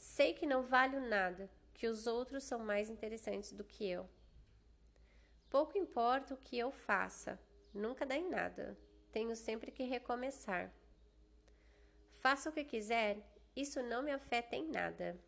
Sei 0.00 0.34
que 0.34 0.44
não 0.44 0.64
valho 0.64 1.00
nada, 1.00 1.48
que 1.72 1.86
os 1.86 2.08
outros 2.08 2.42
são 2.42 2.58
mais 2.58 2.90
interessantes 2.90 3.52
do 3.52 3.62
que 3.62 3.88
eu. 3.88 4.10
Pouco 5.48 5.78
importa 5.78 6.34
o 6.34 6.36
que 6.36 6.58
eu 6.58 6.72
faça, 6.72 7.40
nunca 7.72 8.04
dá 8.04 8.16
em 8.16 8.28
nada 8.28 8.76
tenho 9.12 9.34
sempre 9.34 9.70
que 9.70 9.82
recomeçar. 9.84 10.72
Faça 12.12 12.50
o 12.50 12.52
que 12.52 12.64
quiser, 12.64 13.18
isso 13.56 13.82
não 13.82 14.02
me 14.02 14.12
afeta 14.12 14.56
em 14.56 14.68
nada. 14.68 15.18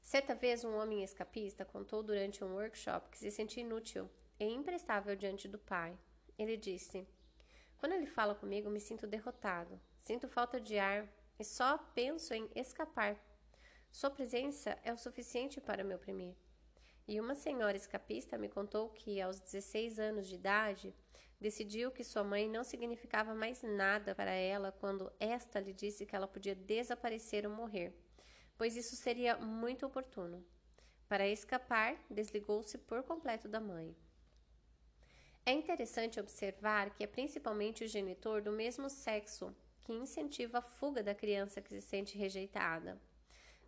Certa 0.00 0.34
vez, 0.34 0.64
um 0.64 0.74
homem 0.74 1.04
escapista 1.04 1.64
contou 1.64 2.02
durante 2.02 2.42
um 2.42 2.54
workshop 2.54 3.10
que 3.10 3.18
se 3.18 3.30
sentia 3.30 3.62
inútil 3.62 4.10
e 4.38 4.44
imprestável 4.46 5.14
diante 5.14 5.46
do 5.46 5.58
pai. 5.58 5.96
Ele 6.38 6.56
disse: 6.56 7.06
Quando 7.78 7.92
ele 7.92 8.06
fala 8.06 8.34
comigo, 8.34 8.70
me 8.70 8.80
sinto 8.80 9.06
derrotado, 9.06 9.80
sinto 10.00 10.26
falta 10.26 10.60
de 10.60 10.78
ar 10.78 11.06
e 11.40 11.44
só 11.44 11.78
penso 11.94 12.34
em 12.34 12.50
escapar. 12.54 13.18
Sua 13.90 14.10
presença 14.10 14.78
é 14.84 14.92
o 14.92 14.98
suficiente 14.98 15.58
para 15.58 15.82
me 15.82 15.94
oprimir. 15.94 16.36
E 17.08 17.18
uma 17.18 17.34
senhora 17.34 17.78
escapista 17.78 18.36
me 18.36 18.46
contou 18.46 18.90
que, 18.90 19.20
aos 19.22 19.40
16 19.40 19.98
anos 19.98 20.28
de 20.28 20.34
idade, 20.34 20.94
decidiu 21.40 21.90
que 21.90 22.04
sua 22.04 22.22
mãe 22.22 22.46
não 22.46 22.62
significava 22.62 23.34
mais 23.34 23.62
nada 23.62 24.14
para 24.14 24.30
ela 24.32 24.70
quando 24.70 25.10
esta 25.18 25.58
lhe 25.58 25.72
disse 25.72 26.04
que 26.04 26.14
ela 26.14 26.28
podia 26.28 26.54
desaparecer 26.54 27.46
ou 27.46 27.52
morrer, 27.52 27.98
pois 28.58 28.76
isso 28.76 28.94
seria 28.94 29.38
muito 29.38 29.86
oportuno. 29.86 30.46
Para 31.08 31.26
escapar, 31.26 31.96
desligou-se 32.10 32.76
por 32.76 33.02
completo 33.02 33.48
da 33.48 33.58
mãe. 33.58 33.96
É 35.46 35.52
interessante 35.52 36.20
observar 36.20 36.90
que 36.90 37.02
é 37.02 37.06
principalmente 37.06 37.82
o 37.82 37.88
genitor 37.88 38.42
do 38.42 38.52
mesmo 38.52 38.90
sexo 38.90 39.56
que 39.90 39.94
incentiva 39.94 40.58
a 40.58 40.62
fuga 40.62 41.02
da 41.02 41.16
criança 41.16 41.60
que 41.60 41.68
se 41.68 41.80
sente 41.80 42.16
rejeitada. 42.16 42.96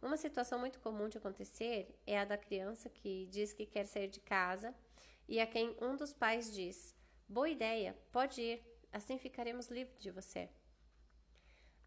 Uma 0.01 0.17
situação 0.17 0.57
muito 0.57 0.79
comum 0.79 1.09
de 1.09 1.19
acontecer 1.19 1.99
é 2.07 2.17
a 2.17 2.25
da 2.25 2.39
criança 2.39 2.89
que 2.89 3.27
diz 3.27 3.53
que 3.53 3.67
quer 3.67 3.87
sair 3.87 4.07
de 4.07 4.21
casa 4.21 4.73
e 5.29 5.41
a 5.41 5.47
quem 5.49 5.77
um 5.81 5.97
dos 5.97 6.13
pais 6.13 6.55
diz: 6.55 6.95
Boa 7.29 7.49
ideia, 7.49 7.99
pode 8.13 8.41
ir, 8.41 8.63
assim 8.93 9.19
ficaremos 9.19 9.67
livres 9.67 9.99
de 9.99 10.13
você. 10.13 10.49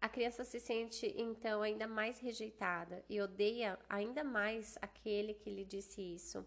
A 0.02 0.08
criança 0.10 0.44
se 0.44 0.60
sente 0.60 1.14
então 1.16 1.62
ainda 1.62 1.86
mais 1.86 2.18
rejeitada 2.18 3.02
e 3.08 3.18
odeia 3.22 3.78
ainda 3.88 4.22
mais 4.22 4.76
aquele 4.82 5.32
que 5.32 5.48
lhe 5.48 5.64
disse 5.64 6.02
isso. 6.02 6.46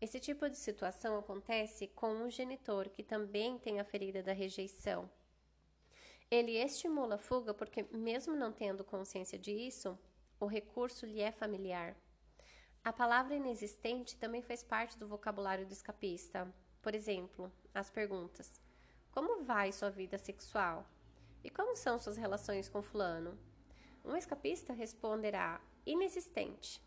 Esse 0.00 0.18
tipo 0.18 0.48
de 0.48 0.56
situação 0.56 1.18
acontece 1.18 1.88
com 1.88 2.10
um 2.10 2.30
genitor 2.30 2.88
que 2.88 3.02
também 3.02 3.58
tem 3.58 3.80
a 3.80 3.84
ferida 3.84 4.22
da 4.22 4.32
rejeição. 4.32 5.10
Ele 6.32 6.52
estimula 6.56 7.16
a 7.16 7.18
fuga 7.18 7.52
porque, 7.52 7.82
mesmo 7.92 8.34
não 8.34 8.50
tendo 8.50 8.82
consciência 8.82 9.38
disso, 9.38 9.98
o 10.40 10.46
recurso 10.46 11.04
lhe 11.04 11.20
é 11.20 11.30
familiar. 11.30 11.94
A 12.82 12.90
palavra 12.90 13.34
inexistente 13.34 14.16
também 14.16 14.40
faz 14.40 14.62
parte 14.62 14.98
do 14.98 15.06
vocabulário 15.06 15.66
do 15.66 15.74
escapista. 15.74 16.50
Por 16.80 16.94
exemplo, 16.94 17.52
as 17.74 17.90
perguntas: 17.90 18.62
Como 19.10 19.44
vai 19.44 19.72
sua 19.72 19.90
vida 19.90 20.16
sexual? 20.16 20.88
E 21.44 21.50
como 21.50 21.76
são 21.76 21.98
suas 21.98 22.16
relações 22.16 22.66
com 22.66 22.80
fulano? 22.80 23.38
Um 24.02 24.16
escapista 24.16 24.72
responderá 24.72 25.60
inexistente, 25.84 26.80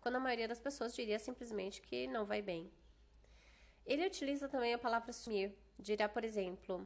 quando 0.00 0.16
a 0.16 0.20
maioria 0.20 0.48
das 0.48 0.58
pessoas 0.58 0.92
diria 0.92 1.20
simplesmente 1.20 1.80
que 1.80 2.08
não 2.08 2.24
vai 2.24 2.42
bem. 2.42 2.68
Ele 3.86 4.04
utiliza 4.04 4.48
também 4.48 4.74
a 4.74 4.78
palavra 4.78 5.12
sumir. 5.12 5.56
Dirá, 5.78 6.08
por 6.08 6.24
exemplo, 6.24 6.84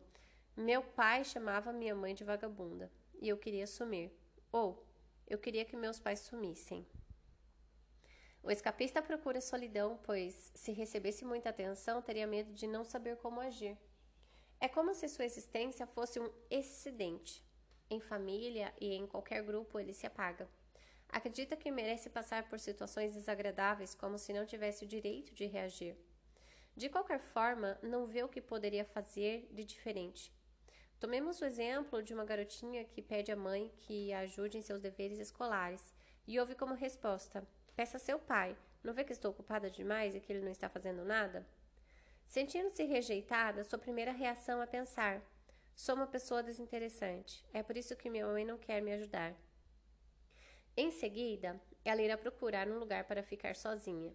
meu 0.56 0.82
pai 0.82 1.22
chamava 1.22 1.70
minha 1.70 1.94
mãe 1.94 2.14
de 2.14 2.24
vagabunda 2.24 2.90
e 3.20 3.28
eu 3.28 3.36
queria 3.36 3.66
sumir. 3.66 4.10
Ou 4.50 4.86
eu 5.26 5.38
queria 5.38 5.66
que 5.66 5.76
meus 5.76 6.00
pais 6.00 6.20
sumissem. 6.20 6.86
O 8.42 8.50
escapista 8.50 9.02
procura 9.02 9.40
solidão, 9.40 9.98
pois, 10.02 10.52
se 10.54 10.72
recebesse 10.72 11.24
muita 11.24 11.50
atenção, 11.50 12.00
teria 12.00 12.26
medo 12.26 12.52
de 12.52 12.66
não 12.66 12.84
saber 12.84 13.16
como 13.16 13.40
agir. 13.40 13.76
É 14.58 14.68
como 14.68 14.94
se 14.94 15.08
sua 15.08 15.24
existência 15.24 15.86
fosse 15.86 16.18
um 16.18 16.30
excedente. 16.48 17.44
Em 17.90 18.00
família 18.00 18.72
e 18.80 18.94
em 18.94 19.06
qualquer 19.06 19.42
grupo 19.42 19.78
ele 19.78 19.92
se 19.92 20.06
apaga. 20.06 20.48
Acredita 21.08 21.56
que 21.56 21.70
merece 21.70 22.08
passar 22.08 22.48
por 22.48 22.58
situações 22.58 23.14
desagradáveis 23.14 23.94
como 23.94 24.18
se 24.18 24.32
não 24.32 24.46
tivesse 24.46 24.84
o 24.84 24.88
direito 24.88 25.34
de 25.34 25.44
reagir. 25.46 25.96
De 26.74 26.88
qualquer 26.88 27.18
forma, 27.18 27.78
não 27.82 28.06
vê 28.06 28.22
o 28.22 28.28
que 28.28 28.40
poderia 28.40 28.84
fazer 28.84 29.48
de 29.52 29.64
diferente. 29.64 30.35
Tomemos 30.98 31.40
o 31.40 31.44
exemplo 31.44 32.02
de 32.02 32.14
uma 32.14 32.24
garotinha 32.24 32.84
que 32.84 33.02
pede 33.02 33.30
à 33.30 33.36
mãe 33.36 33.70
que 33.76 34.12
a 34.12 34.20
ajude 34.20 34.56
em 34.56 34.62
seus 34.62 34.80
deveres 34.80 35.18
escolares 35.18 35.92
e 36.26 36.40
ouve 36.40 36.54
como 36.54 36.74
resposta: 36.74 37.46
Peça 37.74 37.98
a 37.98 38.00
seu 38.00 38.18
pai, 38.18 38.56
não 38.82 38.94
vê 38.94 39.04
que 39.04 39.12
estou 39.12 39.30
ocupada 39.30 39.70
demais 39.70 40.14
e 40.14 40.20
que 40.20 40.32
ele 40.32 40.44
não 40.44 40.50
está 40.50 40.68
fazendo 40.68 41.04
nada? 41.04 41.46
Sentindo-se 42.26 42.84
rejeitada, 42.84 43.62
sua 43.62 43.78
primeira 43.78 44.10
reação 44.10 44.62
é 44.62 44.66
pensar: 44.66 45.22
Sou 45.74 45.94
uma 45.94 46.06
pessoa 46.06 46.42
desinteressante, 46.42 47.44
é 47.52 47.62
por 47.62 47.76
isso 47.76 47.94
que 47.94 48.08
minha 48.08 48.26
mãe 48.26 48.44
não 48.44 48.56
quer 48.56 48.80
me 48.80 48.92
ajudar. 48.94 49.34
Em 50.74 50.90
seguida, 50.90 51.60
ela 51.84 52.02
irá 52.02 52.16
procurar 52.16 52.68
um 52.68 52.78
lugar 52.78 53.04
para 53.04 53.22
ficar 53.22 53.54
sozinha. 53.54 54.14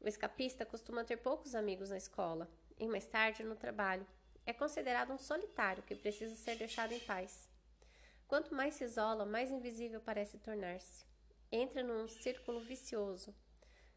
O 0.00 0.06
escapista 0.06 0.64
costuma 0.64 1.04
ter 1.04 1.16
poucos 1.16 1.54
amigos 1.54 1.90
na 1.90 1.96
escola 1.96 2.48
e 2.78 2.86
mais 2.86 3.06
tarde 3.06 3.42
no 3.42 3.56
trabalho. 3.56 4.06
É 4.46 4.52
considerado 4.52 5.12
um 5.12 5.18
solitário 5.18 5.82
que 5.82 5.96
precisa 5.96 6.36
ser 6.36 6.56
deixado 6.56 6.92
em 6.92 7.00
paz. 7.00 7.50
Quanto 8.28 8.54
mais 8.54 8.74
se 8.74 8.84
isola, 8.84 9.26
mais 9.26 9.50
invisível 9.50 10.00
parece 10.00 10.38
tornar-se. 10.38 11.04
Entra 11.50 11.82
num 11.82 12.06
círculo 12.06 12.60
vicioso. 12.60 13.34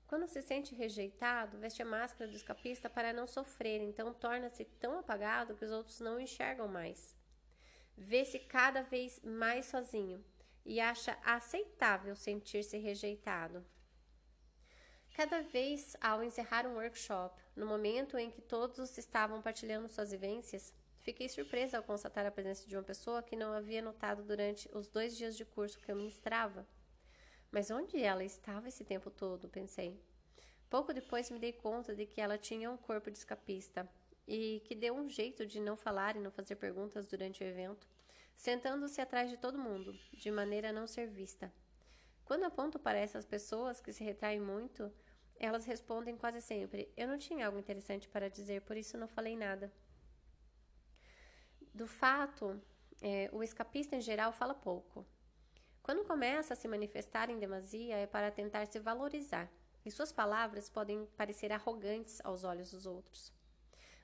Quando 0.07 0.27
se 0.27 0.41
sente 0.41 0.73
rejeitado, 0.73 1.59
veste 1.59 1.83
a 1.83 1.85
máscara 1.85 2.27
do 2.27 2.35
escapista 2.35 2.89
para 2.89 3.13
não 3.13 3.27
sofrer, 3.27 3.79
então 3.79 4.11
torna-se 4.11 4.65
tão 4.65 4.97
apagado 4.97 5.55
que 5.55 5.63
os 5.63 5.71
outros 5.71 5.99
não 5.99 6.15
o 6.15 6.19
enxergam 6.19 6.67
mais. 6.67 7.15
Vê-se 7.95 8.39
cada 8.39 8.81
vez 8.81 9.19
mais 9.23 9.67
sozinho 9.67 10.25
e 10.65 10.79
acha 10.79 11.15
aceitável 11.23 12.15
sentir-se 12.15 12.77
rejeitado. 12.77 13.63
Cada 15.19 15.41
vez 15.41 15.97
ao 15.99 16.23
encerrar 16.23 16.65
um 16.65 16.75
workshop, 16.75 17.43
no 17.53 17.65
momento 17.65 18.17
em 18.17 18.31
que 18.31 18.41
todos 18.41 18.97
estavam 18.97 19.41
partilhando 19.41 19.89
suas 19.89 20.11
vivências, 20.11 20.73
fiquei 21.01 21.27
surpresa 21.27 21.75
ao 21.75 21.83
constatar 21.83 22.25
a 22.25 22.31
presença 22.31 22.65
de 22.65 22.77
uma 22.77 22.83
pessoa 22.83 23.21
que 23.21 23.35
não 23.35 23.51
havia 23.51 23.81
notado 23.81 24.23
durante 24.23 24.69
os 24.73 24.89
dois 24.89 25.17
dias 25.17 25.35
de 25.35 25.43
curso 25.43 25.77
que 25.81 25.91
eu 25.91 25.95
ministrava. 25.97 26.65
Mas 27.51 27.69
onde 27.69 28.01
ela 28.01 28.23
estava 28.23 28.69
esse 28.69 28.85
tempo 28.85 29.11
todo? 29.11 29.49
pensei. 29.49 29.99
Pouco 30.69 30.93
depois 30.93 31.29
me 31.29 31.37
dei 31.37 31.51
conta 31.51 31.93
de 31.93 32.05
que 32.05 32.21
ela 32.21 32.37
tinha 32.37 32.71
um 32.71 32.77
corpo 32.77 33.11
de 33.11 33.17
escapista 33.17 33.89
e 34.25 34.61
que 34.63 34.73
deu 34.73 34.95
um 34.95 35.09
jeito 35.09 35.45
de 35.45 35.59
não 35.59 35.75
falar 35.75 36.15
e 36.15 36.21
não 36.21 36.31
fazer 36.31 36.55
perguntas 36.55 37.07
durante 37.07 37.43
o 37.43 37.45
evento 37.45 37.85
sentando-se 38.37 39.01
atrás 39.01 39.29
de 39.29 39.35
todo 39.35 39.59
mundo, 39.59 39.99
de 40.13 40.31
maneira 40.31 40.69
a 40.69 40.73
não 40.73 40.87
ser 40.87 41.09
vista. 41.09 41.51
Quando 42.23 42.43
aponto 42.43 42.77
para 42.79 42.97
essas 42.97 43.25
pessoas 43.25 43.81
que 43.81 43.91
se 43.91 44.03
retraem 44.03 44.39
muito, 44.39 44.89
elas 45.39 45.65
respondem 45.65 46.17
quase 46.17 46.41
sempre: 46.41 46.91
Eu 46.95 47.07
não 47.07 47.17
tinha 47.17 47.45
algo 47.45 47.57
interessante 47.57 48.07
para 48.07 48.29
dizer, 48.29 48.61
por 48.61 48.77
isso 48.77 48.97
não 48.97 49.07
falei 49.07 49.35
nada. 49.35 49.71
Do 51.73 51.87
fato, 51.87 52.61
é, 53.01 53.29
o 53.31 53.41
escapista 53.41 53.95
em 53.95 54.01
geral 54.01 54.31
fala 54.31 54.53
pouco. 54.53 55.05
Quando 55.81 56.05
começa 56.05 56.53
a 56.53 56.57
se 56.57 56.67
manifestar 56.67 57.29
em 57.29 57.39
demasia, 57.39 57.95
é 57.95 58.05
para 58.05 58.29
tentar 58.29 58.65
se 58.67 58.79
valorizar, 58.79 59.49
e 59.85 59.89
suas 59.89 60.11
palavras 60.11 60.69
podem 60.69 61.05
parecer 61.17 61.51
arrogantes 61.51 62.19
aos 62.23 62.43
olhos 62.43 62.71
dos 62.71 62.85
outros. 62.85 63.33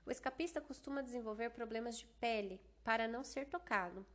O 0.06 0.12
escapista 0.12 0.62
costuma 0.62 1.04
desenvolver 1.04 1.50
problemas 1.50 1.98
de 1.98 2.06
pele 2.06 2.62
para 2.84 3.08
não 3.08 3.24
ser 3.24 3.46
tocado, 3.46 4.06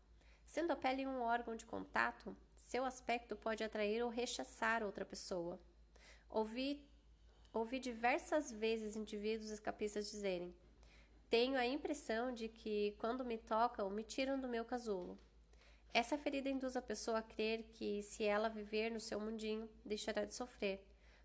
Sendo 0.51 0.73
a 0.73 0.77
pele 0.77 1.07
um 1.07 1.21
órgão 1.21 1.55
de 1.55 1.65
contato, 1.65 2.37
seu 2.57 2.85
aspecto 2.85 3.37
pode 3.37 3.63
atrair 3.63 4.03
ou 4.03 4.11
rechaçar 4.11 4.83
outra 4.83 5.05
pessoa. 5.05 5.61
Ouvi, 6.29 6.85
ouvi 7.53 7.79
diversas 7.79 8.51
vezes 8.53 8.97
indivíduos 8.97 9.51
escapistas 9.51 10.11
dizerem: 10.11 10.55
Tenho 11.29 11.57
a 11.57 11.67
impressão 11.67 12.33
de 12.33 12.49
que, 12.49 12.95
quando 12.99 13.25
me 13.25 13.39
tocam, 13.39 13.89
me 13.91 14.03
tiram 14.03 14.41
do 14.41 14.49
meu 14.49 14.65
casulo. 14.65 15.19
Essa 15.93 16.17
ferida 16.17 16.49
induz 16.49 16.77
a 16.77 16.83
pessoa 16.83 17.19
a 17.19 17.23
crer 17.23 17.65
que, 17.73 18.03
se 18.03 18.25
ela 18.25 18.49
viver 18.49 18.91
no 18.91 19.01
seu 19.01 19.19
mundinho, 19.21 19.69
deixará 19.85 20.25
de 20.25 20.35
sofrer, 20.35 20.85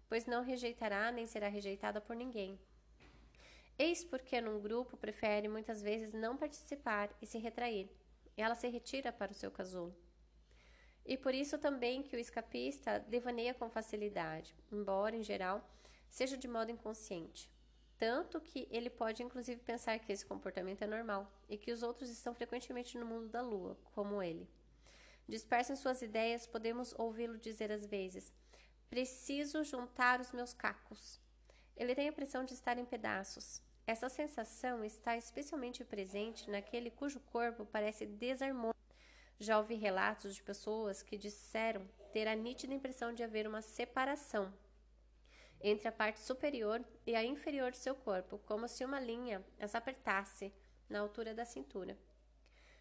pois 0.10 0.26
não 0.26 0.44
rejeitará 0.44 1.12
nem 1.12 1.28
será 1.28 1.48
rejeitada 1.48 2.02
por 2.02 2.16
ninguém. 2.16 2.60
Eis 3.78 4.04
porque, 4.04 4.42
num 4.42 4.60
grupo, 4.60 4.98
prefere 4.98 5.48
muitas 5.48 5.82
vezes 5.82 6.14
não 6.14 6.36
participar 6.38 7.16
e 7.22 7.28
se 7.28 7.38
retrair 7.38 7.90
ela 8.38 8.56
se 8.56 8.68
retira 8.68 9.12
para 9.12 9.32
o 9.32 9.36
seu 9.36 9.50
casulo. 9.50 9.96
E 11.06 11.18
por 11.18 11.34
isso 11.34 11.58
também 11.58 12.02
que 12.02 12.16
o 12.16 12.20
escapista 12.20 13.00
devaneia 13.00 13.54
com 13.54 13.70
facilidade, 13.70 14.56
embora, 14.72 15.16
em 15.16 15.24
geral, 15.24 15.64
seja 16.10 16.38
de 16.38 16.48
modo 16.48 16.72
inconsciente. 16.72 17.52
Tanto 17.98 18.42
que 18.42 18.68
ele 18.70 18.90
pode 18.90 19.24
inclusive 19.24 19.62
pensar 19.62 19.98
que 20.00 20.12
esse 20.12 20.26
comportamento 20.26 20.82
é 20.82 20.88
normal 20.88 21.32
e 21.48 21.58
que 21.58 21.72
os 21.72 21.82
outros 21.82 22.10
estão 22.10 22.34
frequentemente 22.34 22.98
no 22.98 23.06
mundo 23.06 23.30
da 23.30 23.42
lua, 23.42 23.78
como 23.94 24.22
ele. 24.22 24.50
Disperso 25.28 25.72
em 25.72 25.76
suas 25.76 26.02
ideias, 26.02 26.46
podemos 26.46 26.94
ouvi-lo 26.98 27.38
dizer 27.38 27.72
às 27.72 27.86
vezes: 27.86 28.34
Preciso 28.90 29.64
juntar 29.64 30.20
os 30.20 30.32
meus 30.34 30.54
cacos. 30.54 31.20
Ele 31.76 31.96
tem 31.96 32.08
a 32.08 32.12
impressão 32.12 32.44
de 32.44 32.54
estar 32.54 32.78
em 32.78 32.86
pedaços. 32.86 33.62
Essa 33.88 34.10
sensação 34.10 34.84
está 34.84 35.16
especialmente 35.16 35.84
presente 35.84 36.50
naquele 36.50 36.90
cujo 36.90 37.20
corpo 37.20 37.66
parece 37.66 38.06
desarmônico. 38.06 38.76
Já 39.40 39.58
ouvi 39.58 39.76
relatos 39.76 40.36
de 40.36 40.44
pessoas 40.44 41.02
que 41.02 41.18
disseram 41.18 41.86
ter 42.14 42.28
a 42.28 42.36
nítida 42.36 42.74
impressão 42.74 43.14
de 43.14 43.24
haver 43.24 43.48
uma 43.48 43.62
separação 43.62 44.54
entre 45.62 45.88
a 45.88 45.92
parte 45.92 46.20
superior 46.20 46.84
e 47.06 47.16
a 47.16 47.24
inferior 47.24 47.72
de 47.72 47.78
seu 47.78 47.96
corpo, 47.96 48.40
como 48.46 48.68
se 48.68 48.86
uma 48.86 49.00
linha 49.00 49.44
as 49.60 49.76
apertasse 49.76 50.54
na 50.90 51.00
altura 51.00 51.34
da 51.34 51.46
cintura. 51.46 51.98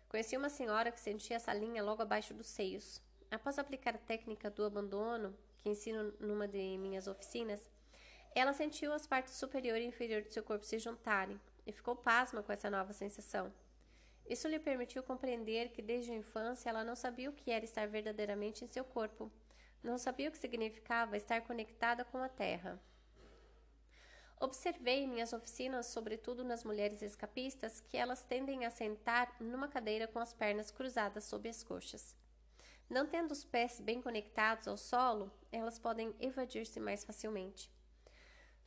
Conheci 0.09 0.37
uma 0.37 0.49
senhora 0.49 0.93
que 0.93 1.01
sentia 1.01 1.37
essa 1.37 1.53
linha 1.53 1.83
logo 1.83 2.03
abaixo 2.03 2.33
dos 2.35 2.47
seios. 2.47 3.03
Após 3.31 3.59
aplicar 3.59 3.95
a 3.95 3.99
técnica 3.99 4.51
do 4.51 4.65
abandono, 4.65 5.37
que 5.59 5.69
ensino 5.69 6.13
numa 6.21 6.47
de 6.47 6.79
minhas 6.79 7.09
oficinas, 7.09 7.69
ela 8.35 8.53
sentiu 8.53 8.93
as 8.93 9.07
partes 9.07 9.35
superior 9.35 9.79
e 9.79 9.87
inferior 9.87 10.23
de 10.23 10.33
seu 10.33 10.43
corpo 10.43 10.65
se 10.65 10.79
juntarem 10.79 11.41
e 11.67 11.73
ficou 11.73 11.97
pasma 11.97 12.43
com 12.43 12.53
essa 12.53 12.71
nova 12.71 12.93
sensação. 12.93 13.53
Isso 14.27 14.49
lhe 14.49 14.59
permitiu 14.59 15.03
compreender 15.03 15.71
que 15.71 15.83
desde 15.83 16.11
a 16.11 16.17
infância 16.17 16.69
ela 16.69 16.85
não 16.85 16.97
sabia 16.97 17.31
o 17.31 17.33
que 17.33 17.51
era 17.51 17.65
estar 17.65 17.87
verdadeiramente 17.87 18.65
em 18.65 18.69
seu 18.69 18.85
corpo, 18.85 19.31
não 19.85 19.99
sabia 19.99 20.31
o 20.31 20.33
que 20.33 20.39
significava 20.39 21.17
estar 21.17 21.43
conectada 21.43 22.05
com 22.05 22.19
a 22.19 22.29
terra. 22.29 22.81
Observei 24.41 25.05
em 25.05 25.09
minhas 25.09 25.33
oficinas, 25.33 25.87
sobretudo 25.87 26.43
nas 26.43 26.65
mulheres 26.65 27.03
escapistas, 27.03 27.81
que 27.81 27.97
elas 27.97 28.25
tendem 28.25 28.65
a 28.65 28.71
sentar 28.71 29.37
numa 29.39 29.69
cadeira 29.69 30.09
com 30.09 30.19
as 30.19 30.33
pernas 30.33 30.71
cruzadas 30.71 31.25
sob 31.25 31.49
as 31.49 31.63
coxas. 31.63 32.17
Não 32.89 33.07
tendo 33.07 33.31
os 33.31 33.45
pés 33.45 33.81
bem 33.81 34.03
conectados 34.03 34.67
ao 34.67 34.77
solo, 34.77 35.31
elas 35.53 35.79
podem 35.79 36.15
evadir-se 36.19 36.81
mais 36.81 37.05
facilmente. 37.05 37.71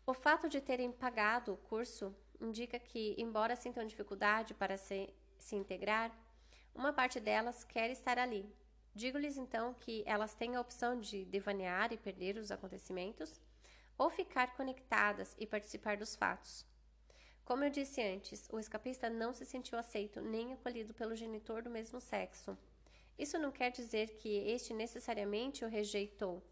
O 0.05 0.13
fato 0.13 0.47
de 0.47 0.61
terem 0.61 0.91
pagado 0.91 1.53
o 1.53 1.57
curso 1.57 2.15
indica 2.39 2.79
que, 2.79 3.15
embora 3.17 3.55
sintam 3.55 3.85
dificuldade 3.85 4.53
para 4.53 4.77
se, 4.77 5.13
se 5.37 5.55
integrar, 5.55 6.15
uma 6.73 6.93
parte 6.93 7.19
delas 7.19 7.63
quer 7.63 7.89
estar 7.89 8.17
ali. 8.17 8.49
Digo-lhes 8.97 9.37
então 9.37 9.75
que 9.75 10.01
elas 10.07 10.33
têm 10.33 10.55
a 10.55 10.59
opção 10.59 10.99
de 10.99 11.23
devanear 11.25 11.93
e 11.93 11.97
perder 11.97 12.35
os 12.35 12.49
acontecimentos, 12.49 13.39
ou 13.95 14.09
ficar 14.09 14.55
conectadas 14.55 15.35
e 15.37 15.45
participar 15.45 15.97
dos 15.97 16.15
fatos. 16.15 16.65
Como 17.45 17.63
eu 17.63 17.69
disse 17.69 18.01
antes, 18.01 18.49
o 18.51 18.57
escapista 18.57 19.07
não 19.07 19.35
se 19.35 19.45
sentiu 19.45 19.77
aceito 19.77 20.19
nem 20.19 20.51
acolhido 20.51 20.95
pelo 20.95 21.15
genitor 21.15 21.61
do 21.61 21.69
mesmo 21.69 22.01
sexo. 22.01 22.57
Isso 23.19 23.37
não 23.37 23.51
quer 23.51 23.69
dizer 23.69 24.15
que 24.15 24.29
este 24.49 24.73
necessariamente 24.73 25.63
o 25.63 25.69
rejeitou. 25.69 26.43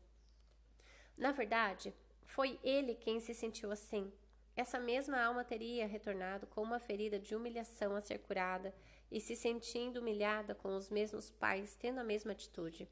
Na 1.18 1.32
verdade, 1.32 1.96
foi 2.26 2.60
ele 2.64 2.94
quem 2.94 3.20
se 3.20 3.34
sentiu 3.34 3.72
assim. 3.72 4.14
Essa 4.56 4.80
mesma 4.80 5.20
alma 5.20 5.44
teria 5.44 5.88
retornado 5.88 6.46
com 6.46 6.62
uma 6.62 6.78
ferida 6.78 7.18
de 7.18 7.36
humilhação 7.36 7.96
a 7.96 8.02
ser 8.02 8.20
curada 8.20 8.72
e 9.12 9.20
se 9.20 9.36
sentindo 9.36 10.00
humilhada 10.00 10.56
com 10.56 10.76
os 10.76 10.90
mesmos 10.90 11.30
pais, 11.32 11.76
tendo 11.76 12.00
a 12.00 12.04
mesma 12.04 12.32
atitude. 12.32 12.88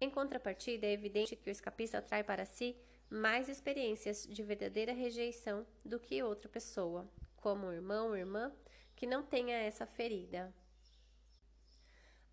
Em 0.00 0.08
contrapartida, 0.08 0.86
é 0.86 0.92
evidente 0.92 1.36
que 1.36 1.48
o 1.48 1.52
escapista 1.52 1.98
atrai 1.98 2.24
para 2.24 2.46
si 2.46 2.76
mais 3.10 3.48
experiências 3.48 4.26
de 4.26 4.42
verdadeira 4.42 4.92
rejeição 4.92 5.66
do 5.84 5.98
que 5.98 6.22
outra 6.22 6.48
pessoa, 6.48 7.10
como 7.36 7.66
o 7.66 7.72
irmão 7.72 8.08
ou 8.08 8.16
irmã, 8.16 8.52
que 8.94 9.06
não 9.06 9.22
tenha 9.22 9.56
essa 9.56 9.86
ferida. 9.86 10.54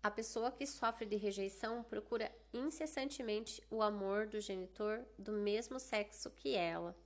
A 0.00 0.10
pessoa 0.10 0.52
que 0.52 0.64
sofre 0.64 1.04
de 1.04 1.16
rejeição 1.16 1.82
procura 1.82 2.32
incessantemente 2.54 3.60
o 3.68 3.82
amor 3.82 4.26
do 4.26 4.40
genitor 4.40 5.04
do 5.18 5.32
mesmo 5.32 5.80
sexo 5.80 6.30
que 6.30 6.54
ela. 6.54 6.96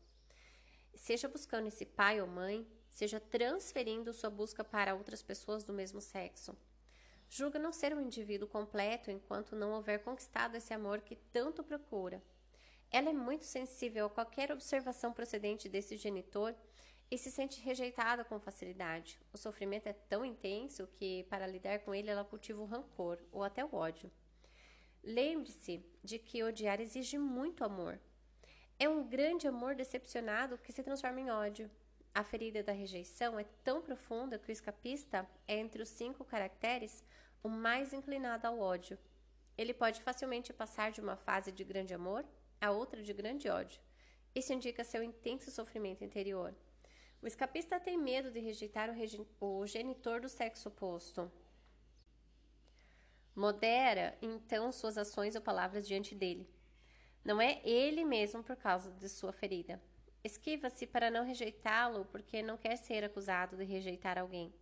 Seja 0.95 1.27
buscando 1.27 1.69
esse 1.69 1.87
pai 1.87 2.21
ou 2.21 2.27
mãe, 2.27 2.67
seja 2.93 3.19
transferindo 3.19 4.13
sua 4.13 4.29
busca 4.29 4.63
para 4.63 4.95
outras 4.95 5.23
pessoas 5.23 5.65
do 5.65 5.73
mesmo 5.73 6.01
sexo. 6.01 6.57
julga 7.29 7.59
não 7.59 7.73
ser 7.73 7.95
um 7.95 8.01
indivíduo 8.01 8.47
completo 8.47 9.11
enquanto 9.11 9.57
não 9.57 9.73
houver 9.73 10.05
conquistado 10.05 10.55
esse 10.55 10.75
amor 10.75 11.01
que 11.01 11.17
tanto 11.33 11.65
procura. 11.65 12.23
Ela 12.91 13.09
é 13.09 13.13
muito 13.15 13.47
sensível 13.47 14.05
a 14.05 14.11
qualquer 14.11 14.53
observação 14.53 15.15
procedente 15.15 15.67
desse 15.67 15.97
genitor 15.97 16.55
e 17.11 17.17
se 17.17 17.31
sente 17.31 17.59
rejeitada 17.63 18.23
com 18.23 18.39
facilidade. 18.39 19.19
O 19.33 19.39
sofrimento 19.39 19.87
é 19.87 19.95
tão 19.95 20.23
intenso 20.27 20.87
que, 20.87 21.25
para 21.31 21.47
lidar 21.47 21.79
com 21.81 21.95
ele, 21.95 22.11
ela 22.11 22.25
cultiva 22.25 22.61
o 22.61 22.67
rancor 22.67 23.19
ou 23.33 23.43
até 23.43 23.65
o 23.65 23.75
ódio. 23.75 24.13
Lembre-se 25.03 25.83
de 26.05 26.19
que 26.19 26.45
odiar 26.45 26.81
exige 26.81 27.17
muito 27.17 27.65
amor. 27.65 27.99
É 28.79 28.87
um 28.89 29.09
grande 29.09 29.49
amor 29.49 29.75
decepcionado 29.75 30.59
que 30.59 30.73
se 30.73 30.83
transforma 30.83 31.21
em 31.21 31.31
ódio. 31.31 31.71
A 32.15 32.23
ferida 32.23 32.63
da 32.63 32.73
rejeição 32.73 33.39
é 33.39 33.45
tão 33.65 33.81
profunda 33.81 34.39
que 34.39 34.51
o 34.51 34.53
escapista 34.53 35.27
é, 35.49 35.57
entre 35.57 35.83
os 35.83 35.89
cinco 35.89 36.25
caracteres, 36.25 37.03
o 37.43 37.49
mais 37.49 37.95
inclinado 37.95 38.47
ao 38.47 38.59
ódio. 38.59 38.99
Ele 39.57 39.73
pode 39.73 40.03
facilmente 40.03 40.53
passar 40.53 40.93
de 40.93 41.01
uma 41.01 41.17
fase 41.17 41.51
de 41.51 41.65
grande 41.65 41.95
amor 41.95 42.25
a 42.61 42.71
outra 42.71 43.03
de 43.03 43.13
grande 43.15 43.49
ódio. 43.49 43.81
Isso 44.35 44.53
indica 44.53 44.85
seu 44.85 45.03
intenso 45.03 45.51
sofrimento 45.51 46.05
interior. 46.05 46.55
O 47.23 47.27
escapista 47.27 47.81
tem 47.81 47.97
medo 47.97 48.31
de 48.31 48.41
rejeitar 48.41 48.91
o, 48.91 49.61
o 49.61 49.67
genitor 49.67 50.21
do 50.21 50.29
sexo 50.29 50.69
oposto. 50.69 51.31
Modera, 53.35 54.19
então, 54.21 54.71
suas 54.71 54.99
ações 54.99 55.35
ou 55.35 55.41
palavras 55.41 55.87
diante 55.89 56.15
dele. 56.15 56.47
Não 57.25 57.41
é 57.41 57.61
ele 57.65 58.05
mesmo 58.05 58.43
por 58.43 58.57
causa 58.57 58.91
de 58.91 59.09
sua 59.09 59.33
ferida. 59.33 59.81
Esquiva-se 60.25 60.87
para 60.87 61.11
não 61.11 61.25
rejeitá-lo 61.25 62.05
porque 62.05 62.43
não 62.43 62.57
quer 62.57 62.77
ser 62.77 63.03
acusado 63.03 63.57
de 63.57 63.65
rejeitar 63.65 64.19
alguém. 64.19 64.55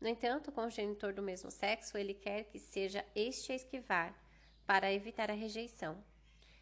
No 0.00 0.08
entanto, 0.08 0.50
com 0.50 0.66
o 0.66 0.70
genitor 0.70 1.12
do 1.12 1.22
mesmo 1.22 1.50
sexo, 1.50 1.96
ele 1.96 2.14
quer 2.14 2.44
que 2.44 2.58
seja 2.58 3.04
este 3.14 3.52
a 3.52 3.54
esquivar, 3.56 4.14
para 4.66 4.92
evitar 4.92 5.30
a 5.30 5.34
rejeição. 5.34 6.02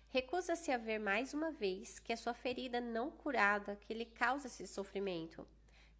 Recusa-se 0.09 0.71
a 0.71 0.79
ver 0.79 0.99
mais 0.99 1.35
uma 1.35 1.51
vez 1.51 1.99
que 1.99 2.13
a 2.13 2.17
sua 2.17 2.33
ferida 2.33 2.81
não 2.81 3.11
curada 3.11 3.77
que 3.77 3.93
lhe 3.93 4.05
causa 4.05 4.47
esse 4.47 4.67
sofrimento, 4.67 5.47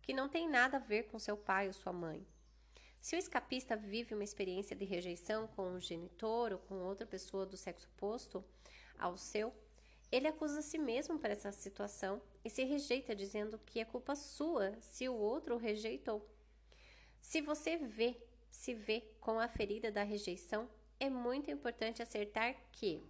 que 0.01 0.15
não 0.15 0.29
tem 0.29 0.49
nada 0.49 0.77
a 0.77 0.81
ver 0.81 1.05
com 1.05 1.19
seu 1.19 1.37
pai 1.37 1.67
ou 1.67 1.73
sua 1.73 1.93
mãe. 1.93 2.27
Se 3.01 3.17
o 3.17 3.19
escapista 3.19 3.77
vive 3.77 4.15
uma 4.15 4.25
experiência 4.25 4.77
de 4.77 4.85
rejeição 4.85 5.47
com 5.49 5.69
um 5.69 5.81
genitor 5.81 6.53
ou 6.53 6.59
com 6.59 6.77
outra 6.77 7.07
pessoa 7.07 7.47
do 7.47 7.57
sexo 7.57 7.89
oposto 7.97 8.45
ao 8.99 9.17
seu, 9.17 9.53
ele 10.11 10.29
acusa 10.29 10.61
a 10.61 10.63
si 10.63 10.79
mesmo 10.79 11.19
por 11.19 11.31
essa 11.31 11.51
situação 11.53 12.23
e 12.45 12.51
se 12.51 12.65
rejeita, 12.65 13.15
dizendo 13.15 13.59
que 13.67 13.81
é 13.81 13.85
culpa 13.85 14.15
sua 14.15 14.77
se 14.81 15.09
o 15.09 15.15
outro 15.15 15.57
o 15.57 15.59
rejeitou. 15.59 16.27
Se 17.21 17.41
você 17.41 17.77
vê, 17.77 18.17
se 18.51 18.73
vê 18.73 19.03
com 19.21 19.41
a 19.41 19.49
ferida 19.49 19.91
da 19.91 20.03
rejeição, 20.03 20.69
é 20.99 21.11
muito 21.11 21.51
importante 21.51 22.03
acertar 22.03 22.55
que, 22.73 23.03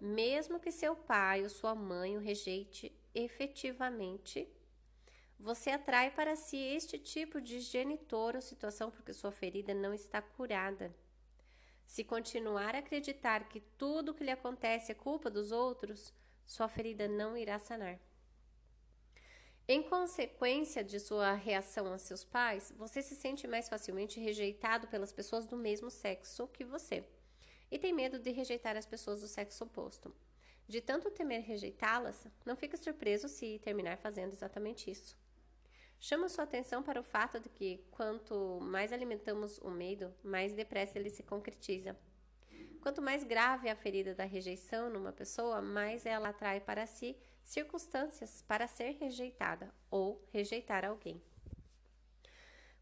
mesmo 0.00 0.58
que 0.58 0.72
seu 0.72 0.96
pai 0.96 1.42
ou 1.42 1.48
sua 1.48 1.74
mãe 1.74 2.16
o 2.16 2.20
rejeite 2.20 2.90
efetivamente, 3.14 4.48
você 5.38 5.70
atrai 5.70 6.10
para 6.10 6.36
si 6.36 6.56
este 6.56 6.98
tipo 6.98 7.40
de 7.40 7.60
genitor 7.60 8.36
ou 8.36 8.40
situação 8.40 8.90
porque 8.90 9.12
sua 9.12 9.32
ferida 9.32 9.74
não 9.74 9.92
está 9.92 10.22
curada. 10.22 10.94
Se 11.84 12.04
continuar 12.04 12.74
a 12.74 12.78
acreditar 12.78 13.48
que 13.48 13.60
tudo 13.60 14.10
o 14.12 14.14
que 14.14 14.24
lhe 14.24 14.30
acontece 14.30 14.92
é 14.92 14.94
culpa 14.94 15.28
dos 15.28 15.52
outros, 15.52 16.14
sua 16.46 16.68
ferida 16.68 17.08
não 17.08 17.36
irá 17.36 17.58
sanar. 17.58 17.98
Em 19.68 19.82
consequência 19.82 20.82
de 20.82 20.98
sua 20.98 21.34
reação 21.34 21.92
a 21.92 21.98
seus 21.98 22.24
pais, 22.24 22.72
você 22.76 23.00
se 23.00 23.14
sente 23.14 23.46
mais 23.46 23.68
facilmente 23.68 24.18
rejeitado 24.18 24.88
pelas 24.88 25.12
pessoas 25.12 25.46
do 25.46 25.56
mesmo 25.56 25.90
sexo 25.90 26.48
que 26.48 26.64
você 26.64 27.04
e 27.70 27.78
tem 27.78 27.92
medo 27.92 28.18
de 28.18 28.30
rejeitar 28.30 28.76
as 28.76 28.84
pessoas 28.84 29.20
do 29.20 29.28
sexo 29.28 29.64
oposto. 29.64 30.14
De 30.68 30.80
tanto 30.80 31.10
temer 31.10 31.42
rejeitá-las, 31.42 32.26
não 32.44 32.54
fica 32.54 32.76
surpreso 32.76 33.28
se 33.28 33.58
terminar 33.60 33.96
fazendo 33.98 34.32
exatamente 34.32 34.90
isso. 34.90 35.16
Chama 35.98 36.28
sua 36.28 36.44
atenção 36.44 36.82
para 36.82 37.00
o 37.00 37.04
fato 37.04 37.38
de 37.38 37.48
que, 37.48 37.78
quanto 37.92 38.58
mais 38.60 38.92
alimentamos 38.92 39.58
o 39.58 39.70
medo, 39.70 40.12
mais 40.22 40.52
depressa 40.52 40.98
ele 40.98 41.08
se 41.08 41.22
concretiza. 41.22 41.96
Quanto 42.82 43.00
mais 43.00 43.22
grave 43.22 43.68
é 43.68 43.70
a 43.70 43.76
ferida 43.76 44.12
da 44.12 44.24
rejeição 44.24 44.90
numa 44.90 45.12
pessoa, 45.12 45.62
mais 45.62 46.04
ela 46.04 46.30
atrai 46.30 46.58
para 46.58 46.84
si 46.84 47.16
circunstâncias 47.44 48.42
para 48.42 48.66
ser 48.66 48.96
rejeitada 48.98 49.72
ou 49.88 50.20
rejeitar 50.32 50.84
alguém. 50.84 51.22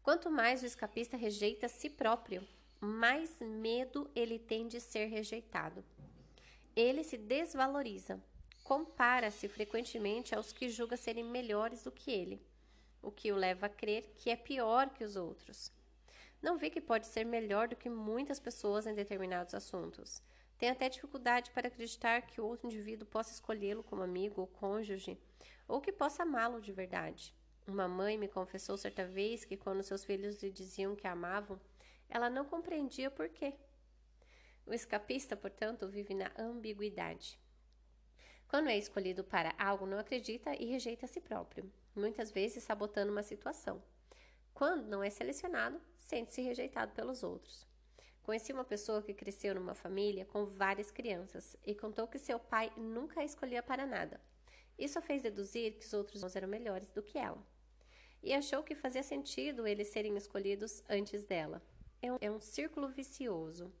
Quanto 0.01 0.31
mais 0.31 0.63
o 0.63 0.65
escapista 0.65 1.15
rejeita 1.15 1.67
si 1.67 1.87
próprio, 1.87 2.43
mais 2.79 3.39
medo 3.39 4.09
ele 4.15 4.39
tem 4.39 4.67
de 4.67 4.81
ser 4.81 5.05
rejeitado. 5.05 5.85
Ele 6.75 7.03
se 7.03 7.15
desvaloriza, 7.15 8.19
compara-se 8.63 9.47
frequentemente 9.47 10.33
aos 10.33 10.51
que 10.51 10.67
julga 10.67 10.97
serem 10.97 11.25
melhores 11.25 11.83
do 11.83 11.91
que 11.91 12.09
ele, 12.09 12.41
o 13.03 13.11
que 13.11 13.31
o 13.31 13.35
leva 13.35 13.67
a 13.67 13.69
crer 13.69 14.15
que 14.17 14.31
é 14.31 14.35
pior 14.35 14.89
que 14.89 15.03
os 15.03 15.15
outros 15.15 15.71
não 16.41 16.57
vê 16.57 16.69
que 16.69 16.81
pode 16.81 17.07
ser 17.07 17.23
melhor 17.23 17.67
do 17.67 17.75
que 17.75 17.89
muitas 17.89 18.39
pessoas 18.39 18.87
em 18.87 18.93
determinados 18.93 19.53
assuntos. 19.53 20.21
Tem 20.57 20.69
até 20.69 20.89
dificuldade 20.89 21.51
para 21.51 21.67
acreditar 21.67 22.21
que 22.21 22.41
outro 22.41 22.67
indivíduo 22.67 23.07
possa 23.07 23.33
escolhê-lo 23.33 23.83
como 23.83 24.01
amigo 24.01 24.41
ou 24.41 24.47
cônjuge, 24.47 25.19
ou 25.67 25.81
que 25.81 25.91
possa 25.91 26.23
amá-lo 26.23 26.61
de 26.61 26.71
verdade. 26.71 27.35
Uma 27.67 27.87
mãe 27.87 28.17
me 28.17 28.27
confessou 28.27 28.77
certa 28.77 29.05
vez 29.05 29.45
que, 29.45 29.55
quando 29.55 29.83
seus 29.83 30.03
filhos 30.03 30.41
lhe 30.41 30.51
diziam 30.51 30.95
que 30.95 31.07
a 31.07 31.11
amavam, 31.11 31.59
ela 32.09 32.29
não 32.29 32.45
compreendia 32.45 33.09
por 33.09 33.29
quê. 33.29 33.53
O 34.65 34.73
escapista, 34.73 35.35
portanto, 35.35 35.87
vive 35.87 36.13
na 36.13 36.31
ambiguidade. 36.37 37.39
Quando 38.47 38.69
é 38.69 38.77
escolhido 38.77 39.23
para 39.23 39.55
algo, 39.57 39.85
não 39.85 39.97
acredita 39.97 40.53
e 40.55 40.65
rejeita 40.65 41.05
a 41.05 41.09
si 41.09 41.21
próprio, 41.21 41.71
muitas 41.95 42.31
vezes 42.31 42.63
sabotando 42.63 43.11
uma 43.11 43.23
situação. 43.23 43.81
Quando 44.61 44.87
não 44.87 45.01
é 45.01 45.09
selecionado, 45.09 45.81
sente-se 45.97 46.39
rejeitado 46.39 46.91
pelos 46.91 47.23
outros. 47.23 47.65
Conheci 48.21 48.53
uma 48.53 48.63
pessoa 48.63 49.01
que 49.01 49.11
cresceu 49.11 49.55
numa 49.55 49.73
família 49.73 50.23
com 50.23 50.45
várias 50.45 50.91
crianças 50.91 51.57
e 51.65 51.73
contou 51.73 52.07
que 52.07 52.19
seu 52.19 52.37
pai 52.37 52.71
nunca 52.77 53.21
a 53.21 53.25
escolhia 53.25 53.63
para 53.63 53.87
nada. 53.87 54.21
Isso 54.77 54.99
a 54.99 55.01
fez 55.01 55.23
deduzir 55.23 55.79
que 55.79 55.85
os 55.87 55.93
outros 55.93 56.17
irmãos 56.17 56.35
eram 56.35 56.47
melhores 56.47 56.91
do 56.91 57.01
que 57.01 57.17
ela. 57.17 57.43
E 58.21 58.35
achou 58.35 58.61
que 58.61 58.75
fazia 58.75 59.01
sentido 59.01 59.65
eles 59.65 59.87
serem 59.87 60.15
escolhidos 60.15 60.83
antes 60.87 61.25
dela. 61.25 61.59
É 61.99 62.13
um, 62.13 62.17
é 62.21 62.29
um 62.29 62.39
círculo 62.39 62.87
vicioso. 62.87 63.73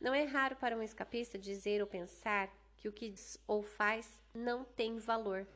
Não 0.00 0.12
é 0.12 0.24
raro 0.24 0.56
para 0.56 0.76
um 0.76 0.82
escapista 0.82 1.38
dizer 1.38 1.80
ou 1.80 1.86
pensar 1.86 2.52
que 2.76 2.88
o 2.88 2.92
que 2.92 3.10
diz 3.10 3.38
ou 3.46 3.62
faz 3.62 4.20
não 4.34 4.64
tem 4.64 4.98
valor. 4.98 5.46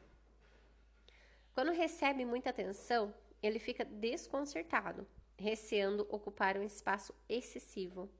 Quando 1.52 1.72
recebe 1.72 2.24
muita 2.24 2.50
atenção, 2.50 3.12
ele 3.42 3.58
fica 3.58 3.84
desconcertado, 3.84 5.06
receando 5.36 6.06
ocupar 6.10 6.56
um 6.56 6.62
espaço 6.62 7.14
excessivo. 7.28 8.10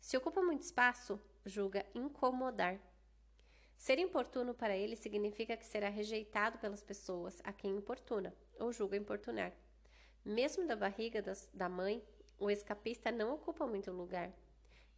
Se 0.00 0.16
ocupa 0.16 0.42
muito 0.42 0.62
espaço, 0.62 1.20
julga 1.44 1.84
incomodar. 1.94 2.78
Ser 3.76 3.98
importuno 3.98 4.54
para 4.54 4.76
ele 4.76 4.96
significa 4.96 5.56
que 5.56 5.66
será 5.66 5.88
rejeitado 5.88 6.58
pelas 6.58 6.82
pessoas 6.82 7.40
a 7.44 7.52
quem 7.52 7.76
importuna 7.76 8.34
ou 8.58 8.72
julga 8.72 8.96
importunar. 8.96 9.52
Mesmo 10.24 10.66
da 10.66 10.76
barriga 10.76 11.20
das, 11.20 11.48
da 11.52 11.68
mãe, 11.68 12.02
o 12.38 12.50
escapista 12.50 13.10
não 13.10 13.34
ocupa 13.34 13.66
muito 13.66 13.90
lugar. 13.92 14.32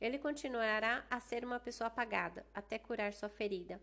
Ele 0.01 0.19
continuará 0.19 1.07
a 1.11 1.19
ser 1.21 1.45
uma 1.45 1.59
pessoa 1.59 1.88
apagada 1.88 2.47
até 2.55 2.79
curar 2.79 3.12
sua 3.12 3.29
ferida. 3.29 3.81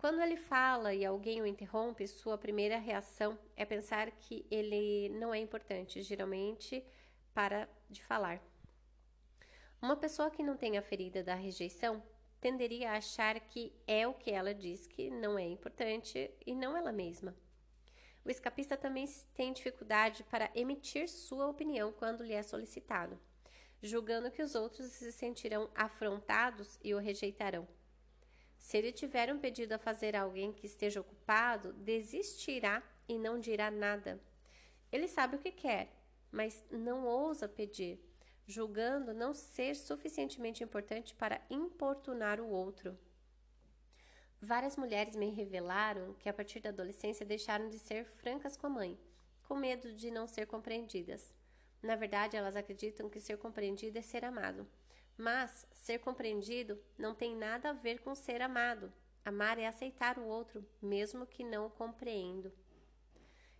Quando 0.00 0.22
ele 0.22 0.38
fala 0.38 0.94
e 0.94 1.04
alguém 1.04 1.42
o 1.42 1.46
interrompe, 1.46 2.08
sua 2.08 2.38
primeira 2.38 2.78
reação 2.78 3.38
é 3.54 3.66
pensar 3.66 4.10
que 4.10 4.46
ele 4.50 5.10
não 5.10 5.34
é 5.34 5.38
importante, 5.38 6.00
geralmente 6.00 6.82
para 7.34 7.68
de 7.86 8.02
falar. 8.02 8.42
Uma 9.78 9.94
pessoa 9.94 10.30
que 10.30 10.42
não 10.42 10.56
tem 10.56 10.78
a 10.78 10.82
ferida 10.82 11.22
da 11.22 11.34
rejeição 11.34 12.02
tenderia 12.40 12.92
a 12.92 12.96
achar 12.96 13.38
que 13.40 13.74
é 13.86 14.08
o 14.08 14.14
que 14.14 14.30
ela 14.30 14.54
diz 14.54 14.86
que 14.86 15.10
não 15.10 15.38
é 15.38 15.46
importante 15.46 16.30
e 16.46 16.54
não 16.54 16.74
ela 16.74 16.92
mesma. 16.92 17.36
O 18.24 18.30
escapista 18.30 18.78
também 18.78 19.04
tem 19.34 19.52
dificuldade 19.52 20.24
para 20.24 20.50
emitir 20.54 21.10
sua 21.10 21.46
opinião 21.46 21.92
quando 21.92 22.24
lhe 22.24 22.32
é 22.32 22.42
solicitado, 22.42 23.20
julgando 23.82 24.30
que 24.30 24.42
os 24.42 24.54
outros 24.54 24.92
se 24.92 25.12
sentirão 25.12 25.70
afrontados 25.74 26.78
e 26.82 26.94
o 26.94 26.98
rejeitarão. 26.98 27.68
Se 28.70 28.78
ele 28.78 28.92
tiver 28.92 29.34
um 29.34 29.38
pedido 29.40 29.72
a 29.72 29.78
fazer 29.78 30.14
a 30.14 30.22
alguém 30.22 30.52
que 30.52 30.64
esteja 30.64 31.00
ocupado, 31.00 31.72
desistirá 31.72 32.80
e 33.08 33.18
não 33.18 33.40
dirá 33.40 33.68
nada. 33.68 34.20
Ele 34.92 35.08
sabe 35.08 35.34
o 35.34 35.40
que 35.40 35.50
quer, 35.50 35.92
mas 36.30 36.64
não 36.70 37.04
ousa 37.04 37.48
pedir, 37.48 37.98
julgando 38.46 39.12
não 39.12 39.34
ser 39.34 39.74
suficientemente 39.74 40.62
importante 40.62 41.16
para 41.16 41.44
importunar 41.50 42.40
o 42.40 42.48
outro. 42.48 42.96
Várias 44.40 44.76
mulheres 44.76 45.16
me 45.16 45.30
revelaram 45.30 46.14
que 46.14 46.28
a 46.28 46.32
partir 46.32 46.60
da 46.60 46.68
adolescência 46.68 47.26
deixaram 47.26 47.68
de 47.70 47.78
ser 47.80 48.04
francas 48.04 48.56
com 48.56 48.68
a 48.68 48.70
mãe, 48.70 48.96
com 49.48 49.56
medo 49.56 49.92
de 49.92 50.12
não 50.12 50.28
ser 50.28 50.46
compreendidas. 50.46 51.34
Na 51.82 51.96
verdade, 51.96 52.36
elas 52.36 52.54
acreditam 52.54 53.10
que 53.10 53.18
ser 53.18 53.36
compreendido 53.36 53.98
é 53.98 54.02
ser 54.02 54.24
amado. 54.24 54.64
Mas 55.20 55.66
ser 55.74 55.98
compreendido 55.98 56.80
não 56.96 57.14
tem 57.14 57.36
nada 57.36 57.68
a 57.68 57.72
ver 57.74 58.00
com 58.00 58.14
ser 58.14 58.40
amado. 58.40 58.90
Amar 59.22 59.58
é 59.58 59.66
aceitar 59.66 60.18
o 60.18 60.24
outro, 60.24 60.66
mesmo 60.80 61.26
que 61.26 61.44
não 61.44 61.66
o 61.66 61.70
compreendo. 61.70 62.50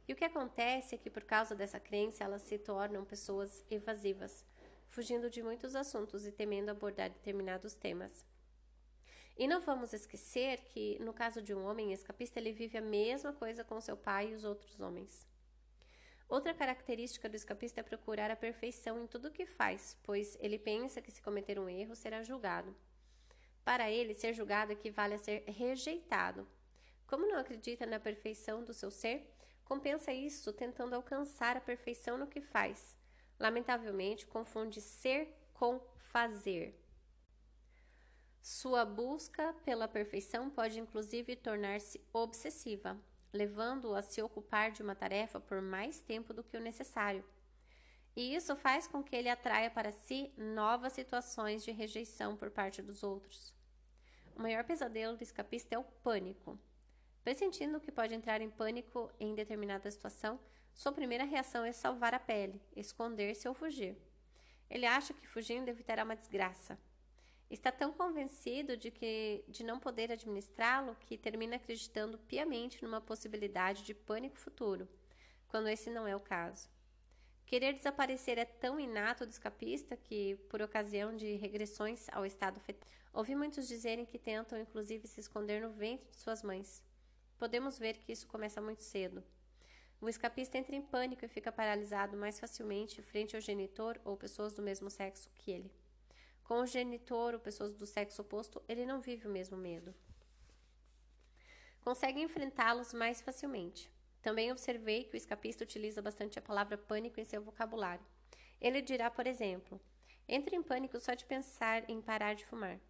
E 0.08 0.12
o 0.14 0.16
que 0.16 0.24
acontece 0.24 0.94
é 0.94 0.98
que, 0.98 1.10
por 1.10 1.22
causa 1.22 1.54
dessa 1.54 1.78
crença, 1.78 2.24
elas 2.24 2.40
se 2.40 2.56
tornam 2.56 3.04
pessoas 3.04 3.62
evasivas, 3.70 4.42
fugindo 4.88 5.28
de 5.28 5.42
muitos 5.42 5.76
assuntos 5.76 6.26
e 6.26 6.32
temendo 6.32 6.70
abordar 6.70 7.10
determinados 7.10 7.74
temas. 7.74 8.24
E 9.36 9.46
não 9.46 9.60
vamos 9.60 9.92
esquecer 9.92 10.62
que, 10.62 10.98
no 10.98 11.12
caso 11.12 11.42
de 11.42 11.52
um 11.52 11.66
homem 11.66 11.92
escapista, 11.92 12.40
ele 12.40 12.52
vive 12.52 12.78
a 12.78 12.82
mesma 12.82 13.34
coisa 13.34 13.62
com 13.62 13.78
seu 13.82 13.98
pai 13.98 14.30
e 14.30 14.34
os 14.34 14.44
outros 14.44 14.80
homens. 14.80 15.28
Outra 16.30 16.54
característica 16.54 17.28
do 17.28 17.34
escapista 17.34 17.80
é 17.80 17.82
procurar 17.82 18.30
a 18.30 18.36
perfeição 18.36 19.02
em 19.02 19.06
tudo 19.08 19.26
o 19.26 19.30
que 19.32 19.44
faz, 19.44 19.98
pois 20.04 20.38
ele 20.40 20.60
pensa 20.60 21.02
que 21.02 21.10
se 21.10 21.20
cometer 21.20 21.58
um 21.58 21.68
erro 21.68 21.96
será 21.96 22.22
julgado. 22.22 22.72
Para 23.64 23.90
ele, 23.90 24.14
ser 24.14 24.32
julgado 24.32 24.70
equivale 24.70 25.14
a 25.14 25.18
ser 25.18 25.42
rejeitado. 25.48 26.46
Como 27.04 27.26
não 27.26 27.36
acredita 27.36 27.84
na 27.84 27.98
perfeição 27.98 28.62
do 28.62 28.72
seu 28.72 28.92
ser, 28.92 29.28
compensa 29.64 30.12
isso 30.12 30.52
tentando 30.52 30.94
alcançar 30.94 31.56
a 31.56 31.60
perfeição 31.60 32.16
no 32.16 32.28
que 32.28 32.40
faz. 32.40 32.96
Lamentavelmente, 33.36 34.24
confunde 34.24 34.80
ser 34.80 35.36
com 35.52 35.80
fazer. 35.96 36.80
Sua 38.40 38.84
busca 38.84 39.52
pela 39.64 39.88
perfeição 39.88 40.48
pode 40.48 40.78
inclusive 40.78 41.34
tornar-se 41.34 42.00
obsessiva, 42.12 42.96
levando-o 43.32 43.94
a 43.94 44.02
se 44.02 44.20
ocupar 44.22 44.70
de 44.70 44.82
uma 44.82 44.94
tarefa 44.94 45.38
por 45.40 45.60
mais 45.60 46.00
tempo 46.00 46.32
do 46.32 46.42
que 46.42 46.56
o 46.56 46.60
necessário. 46.60 47.24
E 48.16 48.34
isso 48.34 48.56
faz 48.56 48.86
com 48.86 49.02
que 49.02 49.14
ele 49.14 49.28
atraia 49.28 49.70
para 49.70 49.92
si 49.92 50.32
novas 50.36 50.92
situações 50.92 51.64
de 51.64 51.70
rejeição 51.70 52.36
por 52.36 52.50
parte 52.50 52.82
dos 52.82 53.02
outros. 53.02 53.54
O 54.34 54.42
maior 54.42 54.64
pesadelo 54.64 55.16
do 55.16 55.22
escapista 55.22 55.74
é 55.74 55.78
o 55.78 55.84
pânico. 55.84 56.58
Pressentindo 57.22 57.80
que 57.80 57.92
pode 57.92 58.14
entrar 58.14 58.40
em 58.40 58.50
pânico 58.50 59.10
em 59.20 59.34
determinada 59.34 59.90
situação, 59.90 60.40
sua 60.74 60.92
primeira 60.92 61.24
reação 61.24 61.64
é 61.64 61.72
salvar 61.72 62.14
a 62.14 62.18
pele, 62.18 62.60
esconder-se 62.74 63.46
ou 63.46 63.54
fugir. 63.54 63.96
Ele 64.68 64.86
acha 64.86 65.12
que 65.12 65.26
fugindo 65.26 65.68
evitará 65.68 66.04
uma 66.04 66.16
desgraça. 66.16 66.78
Está 67.50 67.72
tão 67.72 67.92
convencido 67.92 68.76
de 68.76 68.92
que 68.92 69.44
de 69.48 69.64
não 69.64 69.80
poder 69.80 70.12
administrá-lo 70.12 70.94
que 71.00 71.18
termina 71.18 71.56
acreditando 71.56 72.16
piamente 72.16 72.80
numa 72.80 73.00
possibilidade 73.00 73.82
de 73.82 73.92
pânico 73.92 74.38
futuro, 74.38 74.88
quando 75.48 75.68
esse 75.68 75.90
não 75.90 76.06
é 76.06 76.14
o 76.14 76.20
caso. 76.20 76.70
Querer 77.44 77.72
desaparecer 77.72 78.38
é 78.38 78.44
tão 78.44 78.78
inato 78.78 79.26
do 79.26 79.30
escapista 79.30 79.96
que, 79.96 80.36
por 80.48 80.62
ocasião 80.62 81.16
de 81.16 81.34
regressões 81.34 82.08
ao 82.12 82.24
estado 82.24 82.60
fetal, 82.60 82.88
ouvi 83.12 83.34
muitos 83.34 83.66
dizerem 83.66 84.06
que 84.06 84.16
tentam 84.16 84.56
inclusive 84.56 85.08
se 85.08 85.18
esconder 85.18 85.60
no 85.60 85.72
ventre 85.72 86.08
de 86.08 86.14
suas 86.14 86.44
mães. 86.44 86.84
Podemos 87.36 87.76
ver 87.76 87.98
que 87.98 88.12
isso 88.12 88.28
começa 88.28 88.60
muito 88.60 88.84
cedo. 88.84 89.24
O 90.00 90.08
escapista 90.08 90.56
entra 90.56 90.76
em 90.76 90.82
pânico 90.82 91.24
e 91.24 91.28
fica 91.28 91.50
paralisado 91.50 92.16
mais 92.16 92.38
facilmente 92.38 93.02
frente 93.02 93.34
ao 93.34 93.42
genitor 93.42 94.00
ou 94.04 94.16
pessoas 94.16 94.54
do 94.54 94.62
mesmo 94.62 94.88
sexo 94.88 95.28
que 95.34 95.50
ele. 95.50 95.79
Com 96.50 96.62
o 96.62 96.66
genitor 96.66 97.34
ou 97.34 97.38
pessoas 97.38 97.72
do 97.72 97.86
sexo 97.86 98.22
oposto, 98.22 98.60
ele 98.68 98.84
não 98.84 99.00
vive 99.00 99.28
o 99.28 99.30
mesmo 99.30 99.56
medo. 99.56 99.94
Consegue 101.80 102.20
enfrentá-los 102.20 102.92
mais 102.92 103.20
facilmente. 103.20 103.88
Também 104.20 104.50
observei 104.50 105.04
que 105.04 105.14
o 105.14 105.16
escapista 105.16 105.62
utiliza 105.62 106.02
bastante 106.02 106.40
a 106.40 106.42
palavra 106.42 106.76
pânico 106.76 107.20
em 107.20 107.24
seu 107.24 107.40
vocabulário. 107.40 108.04
Ele 108.60 108.82
dirá, 108.82 109.08
por 109.08 109.28
exemplo, 109.28 109.80
entre 110.26 110.56
em 110.56 110.62
pânico 110.62 110.98
só 110.98 111.14
de 111.14 111.24
pensar 111.24 111.88
em 111.88 112.02
parar 112.02 112.34
de 112.34 112.44
fumar. 112.44 112.80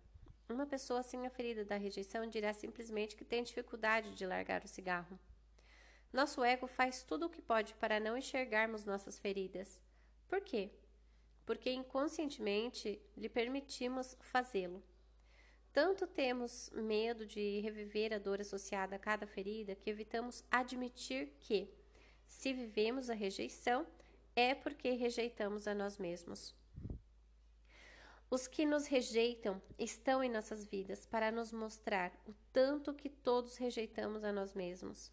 Uma 0.48 0.64
pessoa 0.64 1.02
sem 1.02 1.26
a 1.26 1.30
ferida 1.30 1.62
da 1.62 1.76
rejeição 1.76 2.26
dirá 2.26 2.54
simplesmente 2.54 3.14
que 3.14 3.26
tem 3.26 3.42
dificuldade 3.42 4.14
de 4.14 4.24
largar 4.24 4.64
o 4.64 4.68
cigarro. 4.68 5.20
Nosso 6.10 6.42
ego 6.42 6.66
faz 6.66 7.02
tudo 7.02 7.26
o 7.26 7.30
que 7.30 7.42
pode 7.42 7.74
para 7.74 8.00
não 8.00 8.16
enxergarmos 8.16 8.86
nossas 8.86 9.18
feridas. 9.18 9.82
Por 10.26 10.40
quê? 10.40 10.70
Porque 11.50 11.72
inconscientemente 11.72 13.02
lhe 13.16 13.28
permitimos 13.28 14.16
fazê-lo. 14.20 14.80
Tanto 15.72 16.06
temos 16.06 16.70
medo 16.70 17.26
de 17.26 17.58
reviver 17.58 18.14
a 18.14 18.20
dor 18.20 18.40
associada 18.40 18.94
a 18.94 18.98
cada 19.00 19.26
ferida 19.26 19.74
que 19.74 19.90
evitamos 19.90 20.44
admitir 20.48 21.32
que, 21.40 21.68
se 22.28 22.52
vivemos 22.52 23.10
a 23.10 23.14
rejeição, 23.14 23.84
é 24.36 24.54
porque 24.54 24.92
rejeitamos 24.92 25.66
a 25.66 25.74
nós 25.74 25.98
mesmos. 25.98 26.54
Os 28.30 28.46
que 28.46 28.64
nos 28.64 28.86
rejeitam 28.86 29.60
estão 29.76 30.22
em 30.22 30.30
nossas 30.30 30.64
vidas 30.64 31.04
para 31.04 31.32
nos 31.32 31.50
mostrar 31.50 32.12
o 32.28 32.32
tanto 32.52 32.94
que 32.94 33.08
todos 33.08 33.56
rejeitamos 33.56 34.22
a 34.22 34.30
nós 34.30 34.54
mesmos. 34.54 35.10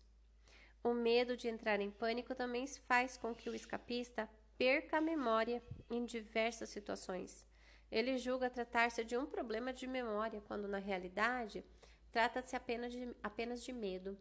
O 0.84 0.93
medo 0.93 1.36
de 1.36 1.47
entrar 1.47 1.82
em 1.82 1.89
pânico 1.89 2.36
também 2.36 2.67
faz 2.67 3.17
com 3.17 3.34
que 3.34 3.50
o 3.50 3.56
escapista 3.56 4.30
perca 4.58 4.98
a 4.98 5.02
memória 5.02 5.62
em 5.89 6.06
diversas 6.06 6.70
situações. 6.70 7.46
Ele 7.91 8.17
julga 8.17 8.50
tratar-se 8.50 9.04
de 9.04 9.17
um 9.17 9.26
problema 9.26 9.72
de 9.72 9.88
memória, 9.88 10.41
quando 10.41 10.67
na 10.67 10.80
realidade 10.80 11.63
trata-se 12.12 12.56
apenas 12.56 12.91
de, 12.91 13.15
apenas 13.24 13.63
de 13.63 13.72
medo. 13.72 14.17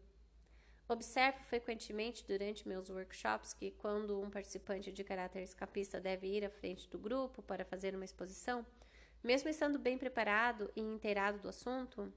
Observo 0.89 1.43
frequentemente 1.43 2.25
durante 2.25 2.69
meus 2.69 2.89
workshops 2.91 3.53
que, 3.53 3.73
quando 3.73 4.21
um 4.21 4.31
participante 4.31 4.93
de 4.93 5.03
caráter 5.03 5.43
escapista 5.43 6.01
deve 6.01 6.29
ir 6.29 6.45
à 6.45 6.51
frente 6.51 6.89
do 6.89 6.99
grupo 6.99 7.43
para 7.43 7.65
fazer 7.65 7.95
uma 7.95 8.05
exposição, 8.05 8.65
mesmo 9.25 9.49
estando 9.49 9.81
bem 9.81 9.99
preparado 9.99 10.71
e 10.77 10.81
inteirado 10.81 11.41
do 11.41 11.49
assunto, 11.49 12.13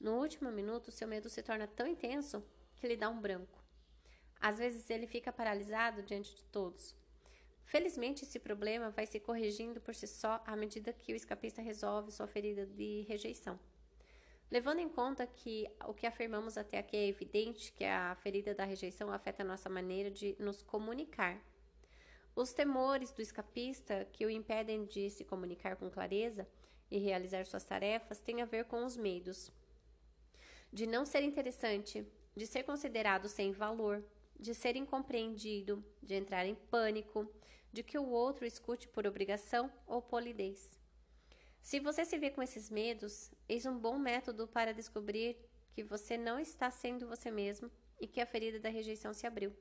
no 0.00 0.18
último 0.18 0.50
minuto 0.50 0.90
seu 0.90 1.06
medo 1.06 1.28
se 1.28 1.42
torna 1.42 1.66
tão 1.66 1.86
intenso 1.86 2.42
que 2.76 2.88
lhe 2.88 2.96
dá 2.96 3.10
um 3.10 3.20
branco. 3.20 3.62
Às 4.40 4.56
vezes 4.56 4.88
ele 4.88 5.06
fica 5.06 5.30
paralisado 5.30 6.02
diante 6.02 6.34
de 6.34 6.44
todos, 6.44 6.96
Felizmente, 7.70 8.24
esse 8.24 8.40
problema 8.40 8.90
vai 8.90 9.06
se 9.06 9.20
corrigindo 9.20 9.80
por 9.80 9.94
si 9.94 10.04
só 10.04 10.42
à 10.44 10.56
medida 10.56 10.92
que 10.92 11.12
o 11.12 11.14
escapista 11.14 11.62
resolve 11.62 12.10
sua 12.10 12.26
ferida 12.26 12.66
de 12.66 13.02
rejeição. 13.02 13.56
Levando 14.50 14.80
em 14.80 14.88
conta 14.88 15.24
que 15.24 15.70
o 15.86 15.94
que 15.94 16.04
afirmamos 16.04 16.58
até 16.58 16.78
aqui 16.78 16.96
é 16.96 17.06
evidente 17.06 17.72
que 17.72 17.84
a 17.84 18.16
ferida 18.16 18.52
da 18.52 18.64
rejeição 18.64 19.12
afeta 19.12 19.44
a 19.44 19.46
nossa 19.46 19.68
maneira 19.68 20.10
de 20.10 20.34
nos 20.40 20.64
comunicar. 20.64 21.40
Os 22.34 22.52
temores 22.52 23.12
do 23.12 23.22
escapista 23.22 24.04
que 24.12 24.26
o 24.26 24.30
impedem 24.30 24.84
de 24.84 25.08
se 25.08 25.22
comunicar 25.22 25.76
com 25.76 25.88
clareza 25.88 26.48
e 26.90 26.98
realizar 26.98 27.46
suas 27.46 27.62
tarefas 27.62 28.18
têm 28.18 28.42
a 28.42 28.46
ver 28.46 28.64
com 28.64 28.84
os 28.84 28.96
medos 28.96 29.52
de 30.72 30.88
não 30.88 31.06
ser 31.06 31.22
interessante, 31.22 32.04
de 32.34 32.48
ser 32.48 32.64
considerado 32.64 33.28
sem 33.28 33.52
valor, 33.52 34.04
de 34.36 34.56
ser 34.56 34.74
incompreendido, 34.74 35.84
de 36.02 36.14
entrar 36.14 36.44
em 36.46 36.56
pânico, 36.56 37.32
de 37.72 37.82
que 37.82 37.98
o 37.98 38.08
outro 38.08 38.44
escute 38.44 38.88
por 38.88 39.06
obrigação 39.06 39.72
ou 39.86 40.02
polidez. 40.02 40.78
Se 41.62 41.78
você 41.78 42.04
se 42.04 42.18
vê 42.18 42.30
com 42.30 42.42
esses 42.42 42.70
medos, 42.70 43.30
eis 43.48 43.66
um 43.66 43.78
bom 43.78 43.98
método 43.98 44.48
para 44.48 44.74
descobrir 44.74 45.36
que 45.72 45.84
você 45.84 46.16
não 46.16 46.38
está 46.38 46.70
sendo 46.70 47.06
você 47.06 47.30
mesmo 47.30 47.70
e 48.00 48.06
que 48.06 48.20
a 48.20 48.26
ferida 48.26 48.58
da 48.58 48.68
rejeição 48.68 49.12
se 49.12 49.26
abriu. 49.26 49.54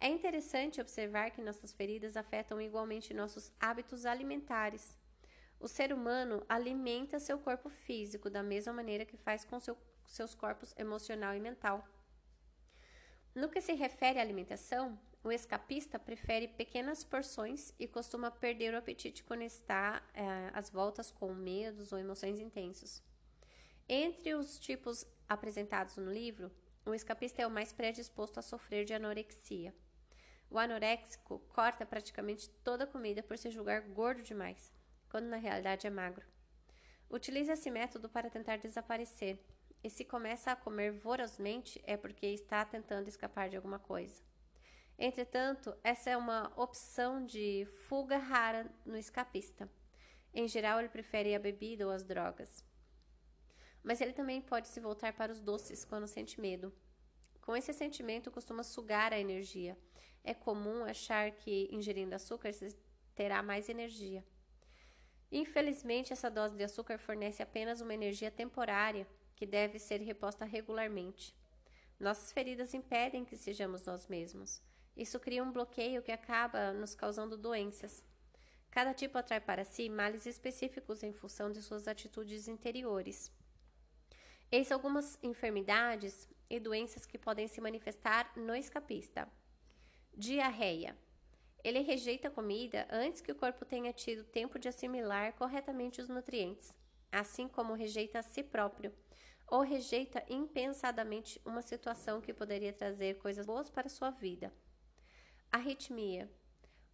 É 0.00 0.08
interessante 0.08 0.80
observar 0.80 1.30
que 1.30 1.42
nossas 1.42 1.72
feridas 1.72 2.16
afetam 2.16 2.60
igualmente 2.60 3.12
nossos 3.12 3.52
hábitos 3.60 4.06
alimentares. 4.06 4.96
O 5.58 5.68
ser 5.68 5.92
humano 5.92 6.42
alimenta 6.48 7.20
seu 7.20 7.38
corpo 7.38 7.68
físico 7.68 8.30
da 8.30 8.42
mesma 8.42 8.72
maneira 8.72 9.04
que 9.04 9.18
faz 9.18 9.44
com 9.44 9.60
seu, 9.60 9.76
seus 10.06 10.34
corpos 10.34 10.74
emocional 10.78 11.34
e 11.34 11.40
mental. 11.40 11.86
No 13.34 13.50
que 13.50 13.60
se 13.60 13.74
refere 13.74 14.18
à 14.18 14.22
alimentação, 14.22 14.98
o 15.22 15.30
escapista 15.30 15.98
prefere 15.98 16.48
pequenas 16.48 17.04
porções 17.04 17.74
e 17.78 17.86
costuma 17.86 18.30
perder 18.30 18.72
o 18.72 18.78
apetite 18.78 19.22
quando 19.22 19.42
está 19.42 20.02
é, 20.14 20.50
às 20.54 20.70
voltas 20.70 21.10
com 21.10 21.34
medos 21.34 21.92
ou 21.92 21.98
emoções 21.98 22.40
intensos. 22.40 23.02
Entre 23.86 24.34
os 24.34 24.58
tipos 24.58 25.06
apresentados 25.28 25.96
no 25.96 26.10
livro, 26.10 26.50
o 26.86 26.94
escapista 26.94 27.42
é 27.42 27.46
o 27.46 27.50
mais 27.50 27.72
predisposto 27.72 28.38
a 28.38 28.42
sofrer 28.42 28.84
de 28.86 28.94
anorexia. 28.94 29.74
O 30.48 30.58
anoréxico 30.58 31.38
corta 31.50 31.84
praticamente 31.84 32.48
toda 32.64 32.84
a 32.84 32.86
comida 32.86 33.22
por 33.22 33.36
se 33.36 33.50
julgar 33.50 33.82
gordo 33.82 34.22
demais, 34.22 34.72
quando 35.08 35.26
na 35.26 35.36
realidade 35.36 35.86
é 35.86 35.90
magro. 35.90 36.26
Utiliza 37.10 37.52
esse 37.52 37.70
método 37.70 38.08
para 38.08 38.30
tentar 38.30 38.56
desaparecer, 38.56 39.38
e 39.82 39.90
se 39.90 40.04
começa 40.04 40.50
a 40.52 40.56
comer 40.56 40.92
vorosmente 40.92 41.80
é 41.84 41.96
porque 41.96 42.26
está 42.26 42.64
tentando 42.64 43.08
escapar 43.08 43.48
de 43.48 43.56
alguma 43.56 43.78
coisa. 43.78 44.29
Entretanto, 45.02 45.74
essa 45.82 46.10
é 46.10 46.16
uma 46.16 46.52
opção 46.56 47.24
de 47.24 47.66
fuga 47.88 48.18
rara 48.18 48.70
no 48.84 48.98
escapista. 48.98 49.66
Em 50.34 50.46
geral, 50.46 50.78
ele 50.78 50.90
prefere 50.90 51.34
a 51.34 51.38
bebida 51.38 51.86
ou 51.86 51.90
as 51.90 52.04
drogas. 52.04 52.62
Mas 53.82 54.02
ele 54.02 54.12
também 54.12 54.42
pode 54.42 54.68
se 54.68 54.78
voltar 54.78 55.14
para 55.14 55.32
os 55.32 55.40
doces 55.40 55.86
quando 55.86 56.06
sente 56.06 56.38
medo. 56.38 56.70
Com 57.40 57.56
esse 57.56 57.72
sentimento, 57.72 58.30
costuma 58.30 58.62
sugar 58.62 59.10
a 59.14 59.18
energia. 59.18 59.74
é 60.22 60.34
comum 60.34 60.84
achar 60.84 61.30
que 61.30 61.66
ingerindo 61.72 62.14
açúcar 62.14 62.52
você 62.52 62.76
terá 63.14 63.42
mais 63.42 63.70
energia. 63.70 64.22
Infelizmente, 65.32 66.12
essa 66.12 66.30
dose 66.30 66.54
de 66.58 66.64
açúcar 66.64 66.98
fornece 66.98 67.42
apenas 67.42 67.80
uma 67.80 67.94
energia 67.94 68.30
temporária 68.30 69.08
que 69.34 69.46
deve 69.46 69.78
ser 69.78 70.02
reposta 70.02 70.44
regularmente. 70.44 71.34
Nossas 71.98 72.32
feridas 72.32 72.74
impedem 72.74 73.24
que 73.24 73.34
sejamos 73.34 73.86
nós 73.86 74.06
mesmos. 74.06 74.62
Isso 74.96 75.18
cria 75.18 75.42
um 75.42 75.52
bloqueio 75.52 76.02
que 76.02 76.12
acaba 76.12 76.72
nos 76.72 76.94
causando 76.94 77.36
doenças. 77.36 78.04
Cada 78.70 78.94
tipo 78.94 79.18
atrai 79.18 79.40
para 79.40 79.64
si 79.64 79.88
males 79.88 80.26
específicos 80.26 81.02
em 81.02 81.12
função 81.12 81.50
de 81.50 81.62
suas 81.62 81.88
atitudes 81.88 82.46
interiores. 82.46 83.32
Eis 84.50 84.70
algumas 84.70 85.18
enfermidades 85.22 86.28
e 86.48 86.58
doenças 86.58 87.06
que 87.06 87.18
podem 87.18 87.46
se 87.46 87.60
manifestar 87.60 88.32
no 88.36 88.54
escapista. 88.54 89.28
Diarreia. 90.12 90.96
Ele 91.62 91.80
rejeita 91.80 92.30
comida 92.30 92.86
antes 92.90 93.20
que 93.20 93.30
o 93.30 93.34
corpo 93.34 93.64
tenha 93.64 93.92
tido 93.92 94.24
tempo 94.24 94.58
de 94.58 94.68
assimilar 94.68 95.34
corretamente 95.34 96.00
os 96.00 96.08
nutrientes, 96.08 96.76
assim 97.12 97.46
como 97.46 97.74
rejeita 97.74 98.18
a 98.18 98.22
si 98.22 98.42
próprio, 98.42 98.92
ou 99.46 99.60
rejeita 99.60 100.24
impensadamente 100.28 101.40
uma 101.44 101.60
situação 101.60 102.20
que 102.20 102.32
poderia 102.32 102.72
trazer 102.72 103.18
coisas 103.18 103.46
boas 103.46 103.68
para 103.68 103.88
sua 103.88 104.10
vida. 104.10 104.52
Arritmia. 105.52 106.30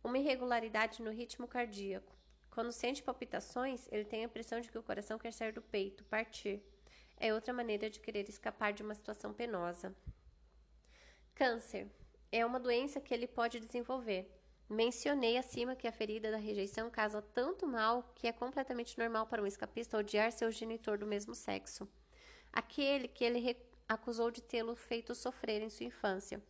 Uma 0.03 0.19
irregularidade 0.19 1.03
no 1.03 1.11
ritmo 1.11 1.47
cardíaco. 1.47 2.15
Quando 2.51 2.73
sente 2.73 3.03
palpitações, 3.03 3.87
ele 3.93 4.05
tem 4.05 4.23
a 4.23 4.27
impressão 4.27 4.61
de 4.61 4.71
que 4.71 4.79
o 4.79 4.83
coração 4.83 5.19
quer 5.19 5.33
sair 5.33 5.53
do 5.53 5.63
peito, 5.63 6.05
partir. 6.05 6.63
É 7.17 7.35
outra 7.35 7.53
maneira 7.53 7.91
de 7.91 8.01
querer 8.01 8.29
escapar 8.29 8.73
de 8.73 8.83
uma 8.83 8.95
situação 8.95 9.33
penosa. 9.33 9.95
Câncer. 11.35 11.87
É 12.33 12.45
uma 12.45 12.59
doença 12.59 13.01
que 13.01 13.13
ele 13.13 13.27
pode 13.27 13.61
desenvolver 13.61 14.31
Mencionei 14.69 15.39
acima 15.39 15.77
que 15.77 15.87
a 15.87 15.93
ferida 15.93 16.29
da 16.29 16.39
rejeição 16.39 16.91
causa 16.91 17.23
tanto 17.23 17.69
mal 17.69 18.13
que 18.17 18.27
é 18.27 18.33
completamente 18.33 18.99
normal 18.99 19.25
para 19.27 19.41
um 19.41 19.47
escapista 19.47 19.97
odiar 19.97 20.33
seu 20.33 20.51
genitor 20.51 20.99
do 20.99 21.07
mesmo 21.07 21.37
sexo, 21.37 21.89
aquele 22.53 23.07
que 23.07 23.25
ele 23.25 23.57
acusou 23.89 24.29
de 24.29 24.43
tê-lo 24.43 24.75
feito 24.75 25.15
sofrer 25.15 25.63
em 25.63 25.71
sua 25.71 25.87
infância. 25.87 26.43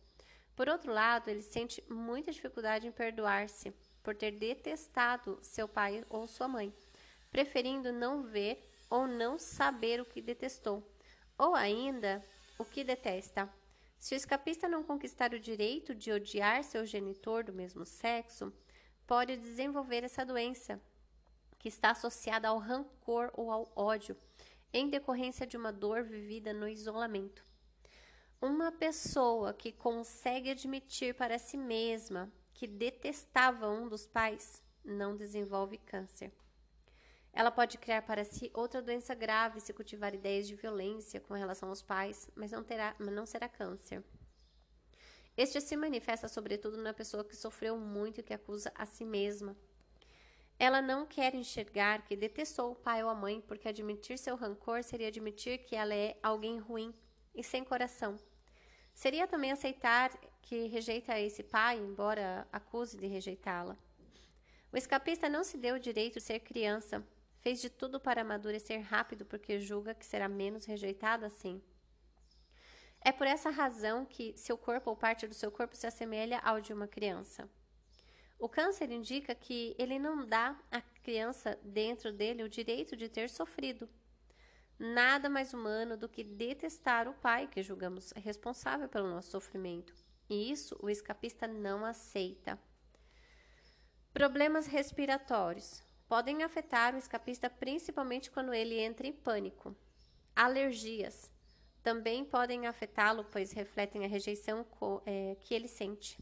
Por 0.57 0.67
outro 0.67 0.91
lado, 0.91 1.29
ele 1.29 1.43
sente 1.43 1.83
muita 1.87 2.31
dificuldade 2.31 2.87
em 2.87 2.91
perdoar-se 2.91 3.71
por 4.01 4.15
ter 4.15 4.31
detestado 4.31 5.37
seu 5.39 5.67
pai 5.67 6.03
ou 6.09 6.27
sua 6.27 6.47
mãe, 6.47 6.73
preferindo 7.29 7.93
não 7.93 8.23
ver 8.23 8.67
ou 8.89 9.05
não 9.05 9.37
saber 9.37 10.01
o 10.01 10.05
que 10.05 10.19
detestou, 10.19 10.83
ou 11.37 11.53
ainda 11.53 12.23
o 12.57 12.65
que 12.65 12.83
detesta. 12.83 13.47
Se 13.99 14.15
o 14.15 14.17
escapista 14.17 14.67
não 14.67 14.83
conquistar 14.83 15.31
o 15.31 15.39
direito 15.39 15.93
de 15.93 16.11
odiar 16.11 16.63
seu 16.63 16.87
genitor 16.87 17.43
do 17.43 17.53
mesmo 17.53 17.85
sexo, 17.85 18.51
pode 19.05 19.37
desenvolver 19.37 20.03
essa 20.03 20.25
doença, 20.25 20.81
que 21.59 21.67
está 21.67 21.91
associada 21.91 22.47
ao 22.47 22.57
rancor 22.57 23.31
ou 23.35 23.51
ao 23.51 23.71
ódio, 23.75 24.17
em 24.73 24.89
decorrência 24.89 25.45
de 25.45 25.55
uma 25.55 25.71
dor 25.71 26.01
vivida 26.01 26.51
no 26.51 26.67
isolamento. 26.67 27.46
Uma 28.39 28.71
pessoa 28.71 29.51
que 29.51 29.71
consegue 29.71 30.51
admitir 30.51 31.15
para 31.15 31.39
si 31.39 31.57
mesma 31.57 32.31
que 32.53 32.67
detestava 32.67 33.67
um 33.67 33.89
dos 33.89 34.05
pais 34.05 34.61
não 34.85 35.17
desenvolve 35.17 35.79
câncer. 35.79 36.31
Ela 37.33 37.49
pode 37.49 37.79
criar 37.79 38.03
para 38.03 38.23
si 38.23 38.51
outra 38.53 38.79
doença 38.79 39.15
grave 39.15 39.59
se 39.59 39.73
cultivar 39.73 40.13
ideias 40.13 40.47
de 40.47 40.55
violência 40.55 41.19
com 41.19 41.33
relação 41.33 41.69
aos 41.69 41.81
pais, 41.81 42.29
mas 42.35 42.51
não, 42.51 42.63
terá, 42.63 42.95
mas 42.99 43.13
não 43.13 43.25
será 43.25 43.49
câncer. 43.49 44.03
Este 45.35 45.59
se 45.59 45.75
manifesta 45.75 46.27
sobretudo 46.27 46.77
na 46.77 46.93
pessoa 46.93 47.23
que 47.23 47.35
sofreu 47.35 47.75
muito 47.75 48.19
e 48.19 48.23
que 48.23 48.35
acusa 48.35 48.71
a 48.75 48.85
si 48.85 49.03
mesma. 49.03 49.57
Ela 50.59 50.79
não 50.79 51.07
quer 51.07 51.33
enxergar 51.33 52.03
que 52.03 52.15
detestou 52.15 52.71
o 52.71 52.75
pai 52.75 53.03
ou 53.03 53.09
a 53.09 53.15
mãe, 53.15 53.41
porque 53.41 53.67
admitir 53.67 54.19
seu 54.19 54.35
rancor 54.35 54.83
seria 54.83 55.07
admitir 55.07 55.59
que 55.59 55.75
ela 55.75 55.93
é 55.93 56.19
alguém 56.21 56.59
ruim 56.59 56.93
e 57.35 57.43
sem 57.43 57.63
coração. 57.63 58.17
Seria 58.97 59.27
também 59.27 59.51
aceitar 59.51 60.09
que 60.41 60.67
rejeita 60.67 61.19
esse 61.19 61.43
pai, 61.43 61.77
embora 61.77 62.47
acuse 62.51 62.97
de 62.97 63.05
rejeitá-la. 63.05 63.77
O 64.73 64.77
escapista 64.77 65.29
não 65.29 65.43
se 65.43 65.57
deu 65.57 65.75
o 65.75 65.79
direito 65.79 66.15
de 66.15 66.21
ser 66.21 66.39
criança, 66.39 67.05
Fez 67.47 67.61
de 67.61 67.69
tudo 67.69 67.97
para 67.97 68.23
amadurecer 68.23 68.81
rápido 68.81 69.25
porque 69.25 69.57
julga 69.57 69.93
que 69.93 70.05
será 70.05 70.27
menos 70.27 70.65
rejeitado 70.65 71.25
assim. 71.25 71.61
É 72.99 73.11
por 73.11 73.25
essa 73.25 73.49
razão 73.49 74.05
que 74.05 74.35
seu 74.35 74.57
corpo 74.57 74.89
ou 74.89 74.97
parte 74.97 75.25
do 75.25 75.33
seu 75.33 75.49
corpo 75.49 75.73
se 75.73 75.87
assemelha 75.87 76.39
ao 76.39 76.59
de 76.59 76.73
uma 76.73 76.89
criança. 76.89 77.49
O 78.37 78.49
câncer 78.49 78.91
indica 78.91 79.33
que 79.33 79.73
ele 79.79 79.97
não 79.97 80.25
dá 80.25 80.59
à 80.69 80.81
criança 80.81 81.57
dentro 81.63 82.11
dele 82.11 82.43
o 82.43 82.49
direito 82.49 82.97
de 82.97 83.07
ter 83.07 83.29
sofrido. 83.29 83.87
Nada 84.79 85.27
mais 85.27 85.53
humano 85.53 85.97
do 85.97 86.07
que 86.07 86.23
detestar 86.23 87.07
o 87.07 87.13
pai 87.13 87.47
que 87.47 87.63
julgamos 87.63 88.11
responsável 88.11 88.87
pelo 88.87 89.09
nosso 89.09 89.31
sofrimento. 89.31 89.93
E 90.29 90.51
isso 90.51 90.77
o 90.81 90.89
escapista 90.89 91.47
não 91.47 91.83
aceita. 91.83 92.59
Problemas 94.13 94.67
respiratórios 94.67 95.83
podem 96.07 96.43
afetar 96.43 96.93
o 96.93 96.97
escapista 96.97 97.49
principalmente 97.49 98.29
quando 98.31 98.53
ele 98.53 98.79
entra 98.79 99.07
em 99.07 99.13
pânico. 99.13 99.75
Alergias 100.35 101.31
também 101.81 102.25
podem 102.25 102.67
afetá-lo, 102.67 103.25
pois 103.31 103.53
refletem 103.53 104.05
a 104.05 104.07
rejeição 104.07 104.65
é, 105.05 105.35
que 105.39 105.53
ele 105.53 105.67
sente. 105.67 106.19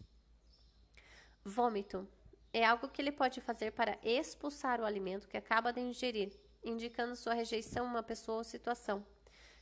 Vômito 1.44 2.08
é 2.54 2.63
algo 2.63 2.88
que 2.88 3.02
ele 3.02 3.12
pode 3.12 3.41
fazer 3.41 3.72
para 3.72 3.98
expulsar 4.04 4.80
o 4.80 4.86
alimento 4.86 5.28
que 5.28 5.36
acaba 5.36 5.74
de 5.74 5.82
ingerir, 5.82 6.32
indicando 6.65 7.15
sua 7.15 7.34
rejeição 7.34 7.86
a 7.86 7.89
uma 7.89 8.04
pessoa 8.04 8.39
ou 8.39 8.43
situação. 8.43 9.06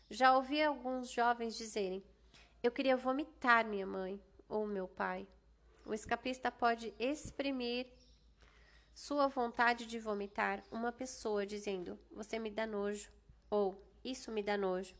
Já 0.09 0.35
ouvi 0.35 0.61
alguns 0.61 1.11
jovens 1.11 1.57
dizerem: 1.57 2.03
Eu 2.61 2.71
queria 2.71 2.97
vomitar 2.97 3.65
minha 3.65 3.85
mãe 3.85 4.19
ou 4.47 4.65
meu 4.65 4.87
pai. 4.87 5.27
O 5.85 5.93
escapista 5.93 6.49
pode 6.49 6.93
exprimir 6.97 7.87
sua 8.93 9.27
vontade 9.27 9.85
de 9.85 9.99
vomitar 9.99 10.63
uma 10.71 10.91
pessoa 10.91 11.45
dizendo 11.45 11.99
você 12.11 12.37
me 12.37 12.51
dá 12.51 12.65
nojo 12.65 13.11
ou 13.49 13.83
isso 14.03 14.31
me 14.31 14.43
dá 14.43 14.55
nojo. 14.55 14.95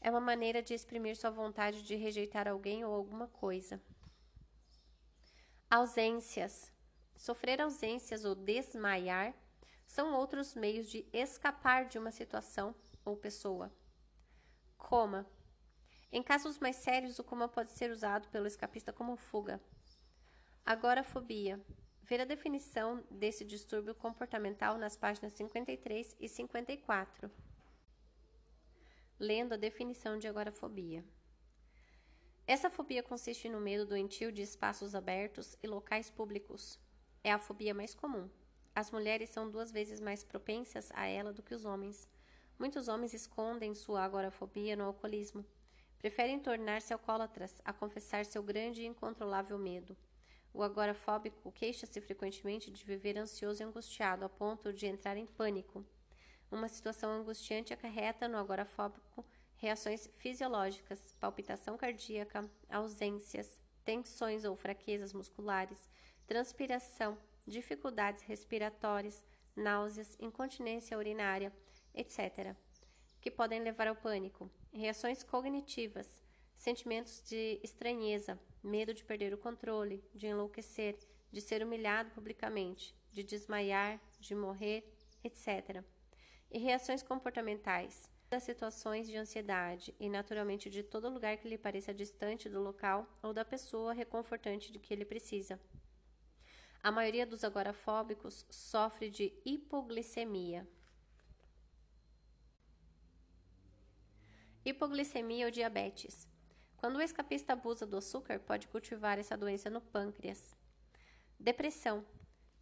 É 0.00 0.10
uma 0.10 0.20
maneira 0.20 0.62
de 0.62 0.74
exprimir 0.74 1.16
sua 1.16 1.30
vontade 1.30 1.82
de 1.82 1.96
rejeitar 1.96 2.46
alguém 2.46 2.84
ou 2.84 2.94
alguma 2.94 3.26
coisa. 3.26 3.80
Ausências. 5.70 6.70
Sofrer 7.16 7.60
ausências 7.60 8.24
ou 8.24 8.34
desmaiar 8.34 9.34
são 9.86 10.14
outros 10.14 10.54
meios 10.54 10.90
de 10.90 11.06
escapar 11.12 11.86
de 11.86 11.98
uma 11.98 12.10
situação 12.10 12.74
ou 13.04 13.16
pessoa. 13.16 13.72
Coma. 14.76 15.26
Em 16.12 16.22
casos 16.22 16.58
mais 16.58 16.76
sérios, 16.76 17.18
o 17.18 17.24
coma 17.24 17.48
pode 17.48 17.70
ser 17.70 17.90
usado 17.90 18.28
pelo 18.28 18.46
escapista 18.46 18.92
como 18.92 19.16
fuga. 19.16 19.60
Agorafobia 20.64 21.64
Ver 22.08 22.20
a 22.20 22.24
definição 22.24 23.02
desse 23.10 23.44
distúrbio 23.44 23.92
comportamental 23.92 24.78
nas 24.78 24.96
páginas 24.96 25.32
53 25.32 26.14
e 26.20 26.28
54. 26.28 27.28
Lendo 29.18 29.54
a 29.54 29.56
definição 29.56 30.16
de 30.16 30.28
agorafobia. 30.28 31.04
Essa 32.46 32.70
fobia 32.70 33.02
consiste 33.02 33.48
no 33.48 33.60
medo 33.60 33.84
doentio 33.84 34.30
de 34.30 34.40
espaços 34.40 34.94
abertos 34.94 35.56
e 35.60 35.66
locais 35.66 36.08
públicos. 36.08 36.78
É 37.24 37.32
a 37.32 37.40
fobia 37.40 37.74
mais 37.74 37.92
comum. 37.92 38.30
As 38.76 38.90
mulheres 38.90 39.30
são 39.30 39.50
duas 39.50 39.72
vezes 39.72 40.00
mais 40.00 40.22
propensas 40.22 40.90
a 40.92 41.06
ela 41.06 41.32
do 41.32 41.42
que 41.42 41.54
os 41.54 41.64
homens. 41.64 42.06
Muitos 42.58 42.88
homens 42.88 43.14
escondem 43.14 43.74
sua 43.74 44.04
agorafobia 44.04 44.76
no 44.76 44.84
alcoolismo. 44.84 45.42
Preferem 45.98 46.38
tornar-se 46.38 46.92
alcoólatras 46.92 47.58
a 47.64 47.72
confessar 47.72 48.26
seu 48.26 48.42
grande 48.42 48.82
e 48.82 48.86
incontrolável 48.86 49.56
medo. 49.56 49.96
O 50.52 50.62
agorafóbico 50.62 51.50
queixa-se 51.52 51.98
frequentemente 52.02 52.70
de 52.70 52.84
viver 52.84 53.16
ansioso 53.16 53.62
e 53.62 53.64
angustiado 53.64 54.26
a 54.26 54.28
ponto 54.28 54.70
de 54.74 54.86
entrar 54.86 55.16
em 55.16 55.24
pânico. 55.24 55.82
Uma 56.50 56.68
situação 56.68 57.10
angustiante 57.10 57.72
acarreta 57.72 58.28
no 58.28 58.36
agorafóbico 58.36 59.24
reações 59.56 60.06
fisiológicas, 60.16 61.16
palpitação 61.18 61.78
cardíaca, 61.78 62.46
ausências, 62.68 63.58
tensões 63.86 64.44
ou 64.44 64.54
fraquezas 64.54 65.14
musculares, 65.14 65.88
transpiração, 66.26 67.16
dificuldades 67.46 68.22
respiratórias, 68.22 69.24
náuseas, 69.54 70.16
incontinência 70.20 70.98
urinária, 70.98 71.52
etc., 71.94 72.54
que 73.20 73.30
podem 73.30 73.60
levar 73.60 73.88
ao 73.88 73.96
pânico, 73.96 74.50
reações 74.72 75.22
cognitivas, 75.22 76.22
sentimentos 76.54 77.22
de 77.22 77.60
estranheza, 77.62 78.38
medo 78.62 78.92
de 78.92 79.04
perder 79.04 79.32
o 79.32 79.38
controle, 79.38 80.02
de 80.14 80.26
enlouquecer, 80.26 80.98
de 81.32 81.40
ser 81.40 81.62
humilhado 81.62 82.10
publicamente, 82.10 82.94
de 83.12 83.22
desmaiar, 83.22 84.00
de 84.18 84.34
morrer, 84.34 84.84
etc. 85.24 85.82
E 86.50 86.58
reações 86.58 87.02
comportamentais, 87.02 88.08
das 88.28 88.42
situações 88.42 89.06
de 89.06 89.16
ansiedade 89.16 89.94
e, 90.00 90.08
naturalmente, 90.08 90.68
de 90.68 90.82
todo 90.82 91.08
lugar 91.08 91.36
que 91.36 91.48
lhe 91.48 91.58
pareça 91.58 91.94
distante 91.94 92.48
do 92.48 92.60
local 92.60 93.08
ou 93.22 93.32
da 93.32 93.44
pessoa 93.44 93.92
reconfortante 93.92 94.72
de 94.72 94.78
que 94.78 94.92
ele 94.92 95.04
precisa. 95.04 95.60
A 96.86 96.92
maioria 96.92 97.26
dos 97.26 97.42
agorafóbicos 97.42 98.46
sofre 98.48 99.10
de 99.10 99.32
hipoglicemia. 99.44 100.64
Hipoglicemia 104.64 105.46
ou 105.46 105.50
diabetes. 105.50 106.28
Quando 106.76 106.94
o 106.94 107.02
escapista 107.02 107.54
abusa 107.54 107.84
do 107.84 107.96
açúcar, 107.96 108.38
pode 108.38 108.68
cultivar 108.68 109.18
essa 109.18 109.36
doença 109.36 109.68
no 109.68 109.80
pâncreas. 109.80 110.54
Depressão. 111.40 112.06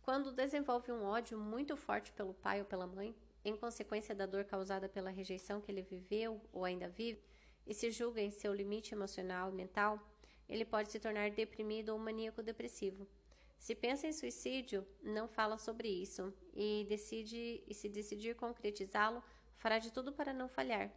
Quando 0.00 0.32
desenvolve 0.32 0.90
um 0.90 1.04
ódio 1.04 1.38
muito 1.38 1.76
forte 1.76 2.10
pelo 2.10 2.32
pai 2.32 2.60
ou 2.60 2.64
pela 2.64 2.86
mãe, 2.86 3.14
em 3.44 3.54
consequência 3.54 4.14
da 4.14 4.24
dor 4.24 4.44
causada 4.44 4.88
pela 4.88 5.10
rejeição 5.10 5.60
que 5.60 5.70
ele 5.70 5.82
viveu 5.82 6.40
ou 6.50 6.64
ainda 6.64 6.88
vive, 6.88 7.22
e 7.66 7.74
se 7.74 7.90
julga 7.90 8.22
em 8.22 8.30
seu 8.30 8.54
limite 8.54 8.94
emocional 8.94 9.50
e 9.50 9.54
mental, 9.54 10.00
ele 10.48 10.64
pode 10.64 10.90
se 10.90 10.98
tornar 10.98 11.30
deprimido 11.30 11.90
ou 11.90 11.98
maníaco 11.98 12.42
depressivo. 12.42 13.06
Se 13.64 13.74
pensa 13.74 14.06
em 14.06 14.12
suicídio, 14.12 14.86
não 15.02 15.26
fala 15.26 15.56
sobre 15.56 15.88
isso 15.88 16.34
e 16.52 16.84
decide 16.86 17.64
e 17.66 17.72
se 17.72 17.88
decidir 17.88 18.36
concretizá-lo, 18.36 19.24
fará 19.56 19.78
de 19.78 19.90
tudo 19.90 20.12
para 20.12 20.34
não 20.34 20.50
falhar. 20.50 20.92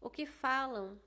O 0.00 0.10
que 0.10 0.26
falam, 0.26 1.00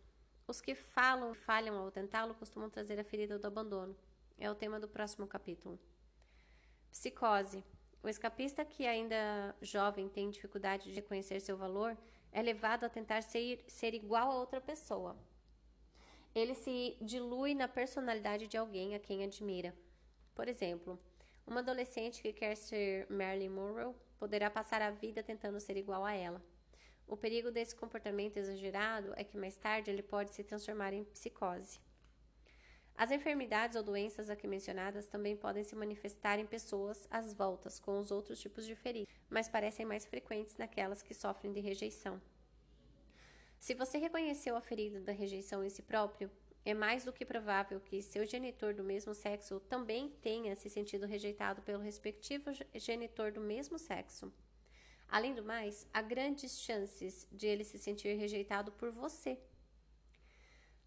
os 0.47 0.61
que 0.61 0.73
falam 0.73 1.34
e 1.34 1.36
falham 1.36 1.75
ao 1.75 1.91
tentá-lo 1.91 2.34
costumam 2.34 2.69
trazer 2.69 2.97
a 2.97 3.03
ferida 3.03 3.38
do 3.38 3.45
abandono. 3.45 3.93
É 4.38 4.49
o 4.49 4.55
tema 4.55 4.80
do 4.80 4.88
próximo 4.88 5.27
capítulo. 5.27 5.77
Psicose. 6.89 7.61
O 8.01 8.07
escapista 8.07 8.63
que 8.63 8.88
ainda 8.88 9.53
jovem 9.61 10.07
tem 10.07 10.30
dificuldade 10.30 10.86
de 10.86 10.95
reconhecer 10.95 11.41
seu 11.41 11.57
valor 11.57 11.97
é 12.32 12.41
levado 12.41 12.86
a 12.86 12.89
tentar 12.89 13.21
ser, 13.21 13.65
ser 13.67 13.93
igual 13.93 14.32
a 14.32 14.39
outra 14.39 14.61
pessoa. 14.61 15.17
Ele 16.34 16.55
se 16.55 16.95
dilui 17.01 17.53
na 17.53 17.67
personalidade 17.67 18.47
de 18.47 18.55
alguém 18.55 18.95
a 18.95 18.99
quem 18.99 19.25
admira. 19.25 19.75
Por 20.39 20.47
exemplo, 20.47 20.97
uma 21.45 21.59
adolescente 21.59 22.21
que 22.21 22.31
quer 22.31 22.55
ser 22.55 23.05
Marilyn 23.09 23.49
Monroe 23.49 23.93
poderá 24.17 24.49
passar 24.49 24.81
a 24.81 24.89
vida 24.89 25.21
tentando 25.21 25.59
ser 25.59 25.75
igual 25.75 26.05
a 26.05 26.13
ela. 26.13 26.41
O 27.05 27.17
perigo 27.17 27.51
desse 27.51 27.75
comportamento 27.75 28.37
exagerado 28.37 29.11
é 29.17 29.23
que 29.25 29.35
mais 29.35 29.57
tarde 29.57 29.91
ele 29.91 30.01
pode 30.01 30.33
se 30.33 30.41
transformar 30.41 30.93
em 30.93 31.03
psicose. 31.03 31.81
As 32.95 33.11
enfermidades 33.11 33.75
ou 33.75 33.83
doenças 33.83 34.29
aqui 34.29 34.47
mencionadas 34.47 35.09
também 35.09 35.35
podem 35.35 35.65
se 35.65 35.75
manifestar 35.75 36.39
em 36.39 36.45
pessoas 36.45 37.05
às 37.11 37.33
voltas 37.33 37.77
com 37.77 37.99
os 37.99 38.09
outros 38.09 38.39
tipos 38.39 38.65
de 38.65 38.75
feridas, 38.75 39.13
mas 39.29 39.49
parecem 39.49 39.85
mais 39.85 40.05
frequentes 40.05 40.55
naquelas 40.55 41.01
que 41.01 41.13
sofrem 41.13 41.51
de 41.51 41.59
rejeição. 41.59 42.21
Se 43.59 43.73
você 43.73 43.97
reconheceu 43.97 44.55
a 44.55 44.61
ferida 44.61 45.01
da 45.01 45.11
rejeição 45.11 45.65
em 45.65 45.69
si 45.69 45.81
próprio, 45.81 46.31
é 46.66 46.74
mais 46.74 47.03
do 47.03 47.14
que 47.14 47.26
provável 47.26 47.80
que 47.80 48.01
seu 48.01 48.26
genitor 48.26 48.74
do 48.74 48.84
mesmo 48.84 49.14
sexo 49.14 49.60
também 49.62 50.10
tenha 50.22 50.55
se 50.55 50.70
sentido 50.70 51.05
rejeitado 51.05 51.62
pelo 51.62 51.84
respectivo 51.84 52.51
genitor 52.76 53.32
do 53.32 53.41
mesmo 53.41 53.80
sexo. 53.80 54.32
Além 55.07 55.34
do 55.34 55.43
mais, 55.43 55.88
há 55.93 56.01
grandes 56.01 56.60
chances 56.60 57.28
de 57.32 57.47
ele 57.47 57.64
se 57.64 57.80
sentir 57.80 58.16
rejeitado 58.16 58.72
por 58.72 58.91
você 58.91 59.39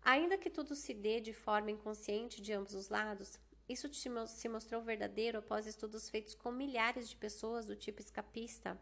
Ainda 0.04 0.36
que 0.36 0.50
tudo 0.50 0.74
se 0.74 0.92
dê 0.92 1.20
de 1.20 1.32
forma 1.32 1.70
inconsciente 1.70 2.42
de 2.42 2.52
ambos 2.52 2.74
os 2.74 2.88
lados, 2.88 3.38
isso 3.68 3.88
se 4.26 4.48
mostrou 4.48 4.82
verdadeiro 4.82 5.38
após 5.38 5.64
estudos 5.64 6.10
feitos 6.10 6.34
com 6.34 6.50
milhares 6.50 7.08
de 7.08 7.16
pessoas 7.16 7.66
do 7.66 7.76
tipo 7.76 8.00
escapista. 8.00 8.76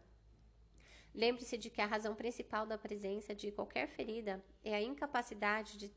Lembre-se 1.13 1.57
de 1.57 1.69
que 1.69 1.81
a 1.81 1.85
razão 1.85 2.15
principal 2.15 2.65
da 2.65 2.77
presença 2.77 3.35
de 3.35 3.51
qualquer 3.51 3.87
ferida 3.87 4.43
é 4.63 4.73
a 4.73 4.81
incapacidade 4.81 5.77
de 5.77 5.89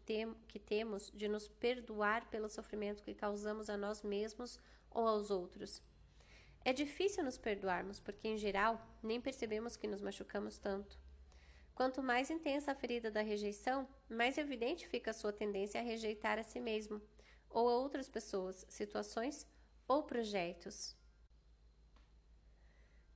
que 0.49 0.59
temos 0.59 1.13
de 1.15 1.29
nos 1.29 1.47
perdoar 1.47 2.29
pelo 2.31 2.49
sofrimento 2.49 3.03
que 3.03 3.15
causamos 3.15 3.71
a 3.71 3.77
nós 3.77 4.03
mesmos 4.03 4.59
ou 4.91 5.07
aos 5.07 5.31
outros. 5.31 5.81
É 6.65 6.73
difícil 6.73 7.23
nos 7.23 7.39
perdoarmos 7.39 8.01
porque, 8.01 8.27
em 8.27 8.37
geral, 8.37 8.85
nem 9.03 9.21
percebemos 9.21 9.77
que 9.77 9.87
nos 9.87 10.01
machucamos 10.01 10.59
tanto. 10.59 10.99
Quanto 11.75 12.03
mais 12.03 12.31
intensa 12.31 12.73
a 12.73 12.75
ferida 12.75 13.11
da 13.11 13.21
rejeição, 13.21 13.87
mais 14.09 14.39
evidente 14.39 14.89
fica 14.89 15.11
a 15.11 15.15
sua 15.15 15.33
tendência 15.33 15.81
a 15.81 15.85
rejeitar 15.85 16.39
a 16.39 16.43
si 16.43 16.59
mesmo, 16.59 17.01
ou 17.51 17.69
a 17.69 17.77
outras 17.77 18.09
pessoas, 18.09 18.65
situações 18.69 19.47
ou 19.87 20.03
projetos. 20.03 20.97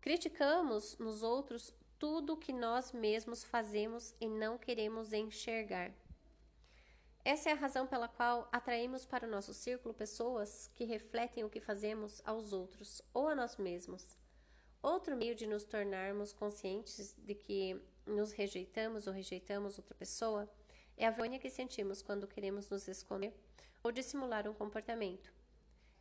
Criticamos 0.01 0.97
nos 0.99 1.23
outros 1.23 1.75
tudo 1.99 2.35
o 2.35 2.37
que 2.37 2.53
nós 2.53 2.93
mesmos 2.93 3.43
fazemos 3.43 4.15
e 4.21 4.29
não 4.29 4.57
queremos 4.57 5.13
enxergar. 5.13 5.93
Essa 7.25 7.51
é 7.51 7.53
a 7.53 7.57
razão 7.57 7.87
pela 7.87 8.09
qual 8.09 8.49
atraímos 8.53 9.05
para 9.05 9.27
o 9.27 9.31
nosso 9.31 9.53
círculo 9.53 9.93
pessoas 9.93 10.71
que 10.75 10.85
refletem 10.85 11.45
o 11.45 11.51
que 11.51 11.61
fazemos 11.61 12.23
aos 12.25 12.53
outros 12.53 13.03
ou 13.13 13.29
a 13.29 13.35
nós 13.35 13.57
mesmos. 13.57 14.17
Outro 14.81 15.17
meio 15.17 15.35
de 15.35 15.47
nos 15.47 15.65
tornarmos 15.65 16.33
conscientes 16.33 17.15
de 17.19 17.35
que 17.35 17.83
nos 18.07 18.33
rejeitamos 18.33 19.07
ou 19.07 19.13
rejeitamos 19.13 19.77
outra 19.77 19.95
pessoa 19.95 20.49
é 20.97 21.07
a 21.07 21.11
vergonha 21.11 21.39
que 21.39 21.51
sentimos 21.51 22.01
quando 22.01 22.27
queremos 22.27 22.71
nos 22.71 22.87
esconder 22.89 23.35
ou 23.83 23.93
dissimular 23.93 24.49
um 24.49 24.55
comportamento. 24.55 25.33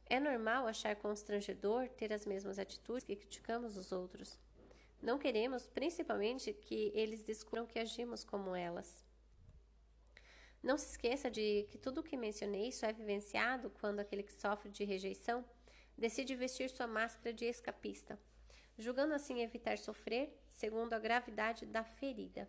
É 0.05 0.19
normal 0.19 0.67
achar 0.67 0.95
constrangedor 0.95 1.89
ter 1.89 2.13
as 2.13 2.25
mesmas 2.25 2.57
atitudes 2.57 3.03
que 3.03 3.15
criticamos 3.15 3.75
os 3.75 3.91
outros. 3.91 4.39
Não 5.01 5.17
queremos, 5.17 5.67
principalmente, 5.67 6.53
que 6.53 6.91
eles 6.95 7.23
descubram 7.23 7.65
que 7.65 7.79
agimos 7.79 8.23
como 8.23 8.55
elas. 8.55 9.05
Não 10.61 10.77
se 10.77 10.91
esqueça 10.91 11.29
de 11.29 11.67
que 11.69 11.77
tudo 11.77 11.99
o 11.99 12.03
que 12.03 12.17
mencionei 12.17 12.71
só 12.71 12.87
é 12.87 12.93
vivenciado 12.93 13.69
quando 13.79 13.99
aquele 13.99 14.23
que 14.23 14.33
sofre 14.33 14.69
de 14.69 14.83
rejeição 14.83 15.45
decide 15.97 16.35
vestir 16.35 16.69
sua 16.69 16.87
máscara 16.87 17.31
de 17.31 17.45
escapista 17.45 18.19
julgando 18.77 19.13
assim 19.13 19.41
evitar 19.41 19.77
sofrer 19.77 20.37
segundo 20.49 20.93
a 20.93 20.99
gravidade 20.99 21.65
da 21.65 21.83
ferida. 21.83 22.47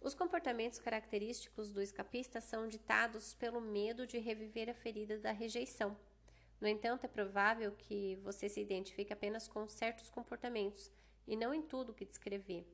Os 0.00 0.14
comportamentos 0.14 0.78
característicos 0.78 1.70
do 1.70 1.80
escapista 1.80 2.40
são 2.40 2.68
ditados 2.68 3.34
pelo 3.34 3.60
medo 3.60 4.06
de 4.06 4.18
reviver 4.18 4.68
a 4.68 4.74
ferida 4.74 5.18
da 5.18 5.32
rejeição. 5.32 5.96
No 6.64 6.70
entanto, 6.70 7.04
é 7.04 7.08
provável 7.08 7.72
que 7.72 8.16
você 8.22 8.48
se 8.48 8.58
identifique 8.58 9.12
apenas 9.12 9.46
com 9.46 9.68
certos 9.68 10.08
comportamentos 10.08 10.90
e 11.26 11.36
não 11.36 11.52
em 11.52 11.60
tudo 11.60 11.92
que 11.92 12.06
descrever. 12.06 12.66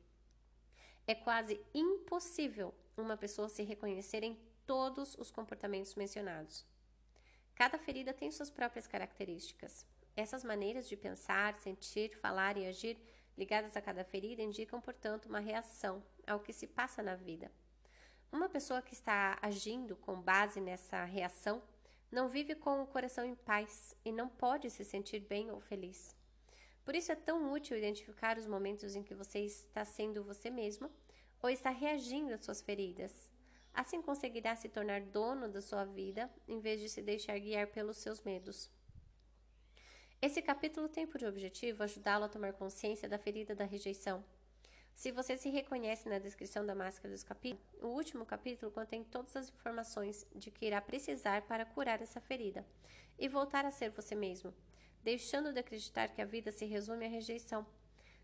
É 1.09 1.13
quase 1.13 1.61
impossível 1.75 2.73
uma 2.97 3.17
pessoa 3.17 3.49
se 3.49 3.65
reconhecer 3.65 4.23
em 4.23 4.39
todos 4.65 5.17
os 5.19 5.33
comportamentos 5.33 5.97
mencionados. 5.97 6.65
Cada 7.53 7.81
ferida 7.81 8.15
tem 8.15 8.31
suas 8.31 8.49
próprias 8.49 8.87
características. 8.87 9.85
Essas 10.15 10.45
maneiras 10.45 10.89
de 10.89 10.97
pensar, 10.97 11.57
sentir, 11.57 12.15
falar 12.15 12.57
e 12.57 12.69
agir 12.69 12.97
ligadas 13.37 13.77
a 13.77 13.83
cada 13.83 14.05
ferida 14.05 14.41
indicam, 14.41 14.81
portanto, 14.81 15.27
uma 15.27 15.41
reação 15.41 16.01
ao 16.29 16.39
que 16.39 16.53
se 16.53 16.69
passa 16.69 17.03
na 17.03 17.17
vida. 17.17 17.51
Uma 18.31 18.49
pessoa 18.49 18.83
que 18.83 18.95
está 18.95 19.37
agindo 19.43 19.97
com 19.97 20.23
base 20.23 20.61
nessa 20.61 21.03
reação 21.03 21.61
não 22.11 22.29
vive 22.29 22.55
com 22.55 22.83
o 22.83 22.87
coração 22.87 23.25
em 23.25 23.35
paz 23.35 23.95
e 24.05 24.11
não 24.11 24.29
pode 24.29 24.69
se 24.71 24.85
sentir 24.85 25.21
bem 25.21 25.51
ou 25.51 25.61
feliz. 25.61 26.17
Por 26.85 26.95
isso 26.95 27.13
é 27.13 27.15
tão 27.15 27.53
útil 27.53 27.77
identificar 27.77 28.37
os 28.37 28.47
momentos 28.47 28.97
em 28.97 29.03
que 29.03 29.15
você 29.15 29.41
está 29.41 29.85
sendo 29.85 30.25
você 30.25 30.51
mesmo 30.51 30.91
ou 31.43 31.49
está 31.49 31.71
reagindo 31.71 32.35
às 32.35 32.45
suas 32.45 32.61
feridas. 32.61 33.31
Assim 33.73 34.03
conseguirá 34.03 34.57
se 34.57 34.69
tornar 34.69 35.01
dono 35.01 35.49
da 35.49 35.63
sua 35.63 35.85
vida 35.85 36.29
em 36.49 36.59
vez 36.59 36.81
de 36.81 36.89
se 36.89 37.01
deixar 37.01 37.39
guiar 37.39 37.69
pelos 37.69 37.99
seus 37.99 38.21
medos. 38.23 38.71
Esse 40.21 40.43
capítulo 40.43 40.89
tem 40.89 41.07
por 41.07 41.23
objetivo 41.25 41.83
ajudá-lo 41.83 42.25
a 42.25 42.29
tomar 42.29 42.53
consciência 42.53 43.09
da 43.09 43.19
ferida 43.19 43.55
da 43.55 43.65
rejeição. 43.65 44.25
Se 44.95 45.11
você 45.13 45.37
se 45.37 45.49
reconhece 45.49 46.09
na 46.09 46.19
descrição 46.19 46.65
da 46.65 46.75
máscara 46.75 47.13
dos 47.15 47.23
capítulos, 47.23 47.83
o 47.83 47.89
último 47.89 48.27
capítulo 48.27 48.71
contém 48.71 49.03
todas 49.03 49.35
as 49.37 49.49
informações 49.49 50.27
de 50.35 50.51
que 50.51 50.67
irá 50.67 50.81
precisar 50.81 51.43
para 51.43 51.65
curar 51.65 52.03
essa 52.03 52.21
ferida 52.21 52.67
e 53.19 53.29
voltar 53.29 53.65
a 53.65 53.71
ser 53.71 53.91
você 53.91 54.15
mesmo, 54.15 54.53
deixando 55.03 55.53
de 55.53 55.61
acreditar 55.61 56.09
que 56.09 56.21
a 56.21 56.27
vida 56.27 56.53
se 56.53 56.67
resume 56.67 57.07
à 57.07 57.09
rejeição. 57.09 57.67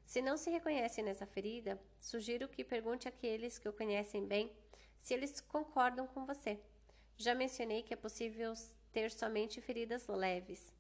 Se 0.05 0.23
não 0.23 0.37
se 0.37 0.51
reconhece 0.51 1.03
nessa 1.03 1.27
ferida, 1.27 1.81
sugiro 1.99 2.49
que 2.49 2.63
pergunte 2.63 3.09
àqueles 3.09 3.59
que 3.59 3.69
o 3.69 3.73
conhecem 3.73 4.25
bem 4.25 4.53
se 4.99 5.15
eles 5.15 5.41
concordam 5.41 6.07
com 6.07 6.25
você. 6.25 6.61
Já 7.17 7.35
mencionei 7.35 7.83
que 7.83 7.95
é 7.95 7.97
possível 7.97 8.53
ter 8.93 9.11
somente 9.11 9.61
feridas 9.61 10.07
leves. 10.07 10.73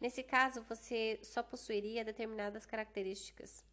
Nesse 0.00 0.22
caso, 0.22 0.62
você 0.62 1.18
só 1.22 1.42
possuiria 1.42 2.04
determinadas 2.04 2.64
características. 2.64 3.64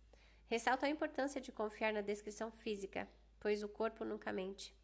Ressalto 0.48 0.86
a 0.86 0.90
importância 0.90 1.42
de 1.42 1.52
confiar 1.52 1.92
na 1.92 2.02
descrição 2.02 2.52
física, 2.52 3.08
pois 3.40 3.64
o 3.64 3.70
corpo 3.70 4.06
nunca 4.06 4.32
mente. 4.32 4.76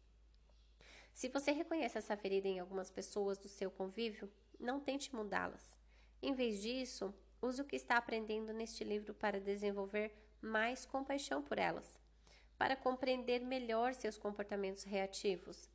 Se 1.12 1.28
você 1.28 1.52
reconhece 1.52 1.98
essa 1.98 2.16
ferida 2.16 2.48
em 2.48 2.58
algumas 2.58 2.90
pessoas 2.90 3.38
do 3.38 3.48
seu 3.48 3.70
convívio, 3.70 4.30
não 4.58 4.80
tente 4.80 5.14
mudá-las. 5.14 5.78
Em 6.22 6.32
vez 6.34 6.62
disso, 6.62 7.14
use 7.40 7.60
o 7.60 7.64
que 7.64 7.76
está 7.76 7.96
aprendendo 7.96 8.52
neste 8.52 8.82
livro 8.82 9.12
para 9.14 9.40
desenvolver 9.40 10.12
mais 10.40 10.84
compaixão 10.86 11.42
por 11.42 11.58
elas. 11.58 11.98
para 12.62 12.76
compreender 12.76 13.40
melhor 13.40 13.92
seus 13.92 14.16
comportamentos 14.16 14.84
reativos. 14.84 15.68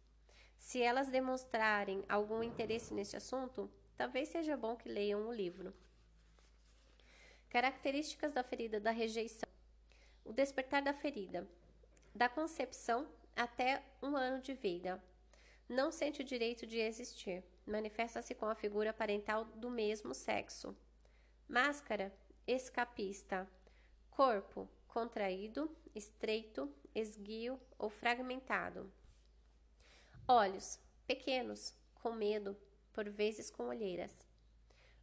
Se 0.58 0.82
elas 0.82 1.10
demonstrarem 1.10 2.02
algum 2.08 2.42
interesse 2.42 2.94
nesse 2.94 3.18
assunto, 3.18 3.70
talvez 3.98 4.30
seja 4.30 4.56
bom 4.56 4.74
que 4.78 4.88
leiam 4.88 5.28
o 5.28 5.34
livro. 5.34 5.74
Características 7.50 8.32
da 8.32 8.42
ferida 8.42 8.80
da 8.80 8.92
rejeição: 8.92 9.50
o 10.28 10.34
despertar 10.34 10.82
da 10.82 10.94
ferida, 10.94 11.48
da 12.14 12.28
concepção 12.28 13.08
até 13.36 13.84
um 14.02 14.16
ano 14.16 14.42
de 14.42 14.54
vida. 14.54 15.02
Não 15.70 15.92
sente 15.92 16.22
o 16.22 16.26
direito 16.26 16.66
de 16.66 16.80
existir. 16.80 17.44
Manifesta-se 17.66 18.34
com 18.34 18.46
a 18.46 18.56
figura 18.56 18.94
parental 18.94 19.46
do 19.46 19.70
mesmo 19.70 20.14
sexo. 20.14 20.76
Máscara 21.48 22.14
escapista. 22.46 23.48
Corpo 24.10 24.70
contraído, 24.88 25.70
estreito, 25.94 26.74
esguio 26.96 27.60
ou 27.78 27.90
fragmentado. 27.90 28.92
Olhos 30.28 30.80
pequenos, 31.06 31.74
com 31.96 32.12
medo, 32.12 32.58
por 32.94 33.10
vezes 33.10 33.52
com 33.52 33.68
olheiras. 33.68 34.26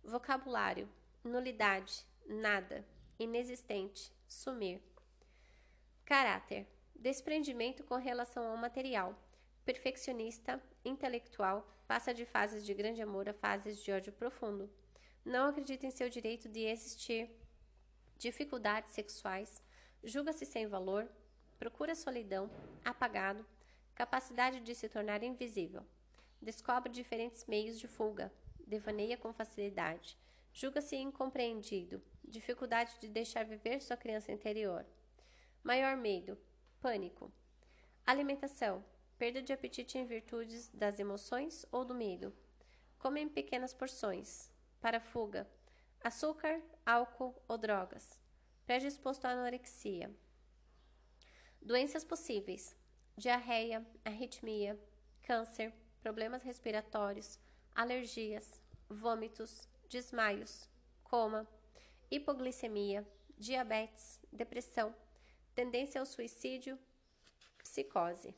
Vocabulário: 0.03 0.89
nulidade, 1.23 2.05
nada, 2.27 2.85
inexistente, 3.19 4.13
sumir. 4.27 4.83
Caráter: 6.05 6.67
desprendimento 6.95 7.83
com 7.83 7.97
relação 7.97 8.47
ao 8.47 8.57
material, 8.59 9.19
perfeccionista, 9.65 10.63
intelectual, 10.85 11.67
passa 11.89 12.13
de 12.13 12.27
fases 12.27 12.65
de 12.65 12.75
grande 12.75 13.01
amor 13.01 13.29
a 13.29 13.33
fases 13.33 13.83
de 13.83 13.91
ódio 13.91 14.13
profundo. 14.13 14.71
Não 15.25 15.47
acredita 15.47 15.87
em 15.87 15.91
seu 15.91 16.11
direito 16.11 16.47
de 16.49 16.61
existir. 16.61 17.31
Dificuldades 18.19 18.93
sexuais, 18.93 19.63
julga-se 20.03 20.45
sem 20.45 20.67
valor, 20.67 21.09
procura 21.59 21.95
solidão, 21.95 22.51
apagado, 22.85 23.47
capacidade 23.95 24.61
de 24.61 24.75
se 24.75 24.89
tornar 24.89 25.23
invisível. 25.23 25.87
Descobre 26.41 26.93
diferentes 26.93 27.47
meios 27.47 27.81
de 27.81 27.89
fuga, 27.89 28.31
devaneia 28.67 29.17
com 29.17 29.33
facilidade, 29.33 30.19
julga-se 30.53 30.97
incompreendido, 30.97 32.03
dificuldade 32.23 32.93
de 33.01 33.09
deixar 33.09 33.47
viver 33.47 33.81
sua 33.81 33.97
criança 33.97 34.31
interior. 34.31 34.85
Maior 35.65 35.97
medo, 35.97 36.37
pânico. 36.79 37.33
Alimentação, 38.05 38.85
perda 39.17 39.41
de 39.41 39.51
apetite 39.51 39.97
em 39.97 40.05
virtudes 40.05 40.69
das 40.69 40.99
emoções 40.99 41.65
ou 41.73 41.87
do 41.87 41.95
medo. 41.95 42.37
Come 42.99 43.23
em 43.23 43.31
pequenas 43.31 43.73
porções. 43.73 44.53
Para 44.79 45.01
fuga, 45.01 45.51
açúcar, 46.03 46.61
álcool 46.85 47.35
ou 47.49 47.57
drogas. 47.57 48.21
Predisposto 48.67 49.27
à 49.27 49.31
anorexia. 49.31 50.15
Doenças 51.63 52.05
possíveis: 52.05 52.77
diarreia, 53.17 53.87
arritmia, 54.05 54.79
câncer, 55.23 55.73
problemas 56.03 56.43
respiratórios, 56.43 57.39
alergias, 57.75 58.61
vômitos, 58.87 59.67
desmaios, 59.89 60.69
coma, 61.03 61.49
hipoglicemia, 62.11 63.09
diabetes, 63.39 64.21
depressão, 64.31 64.95
tendência 65.55 66.01
ao 66.01 66.07
suicídio, 66.07 66.79
psicose. 67.59 68.35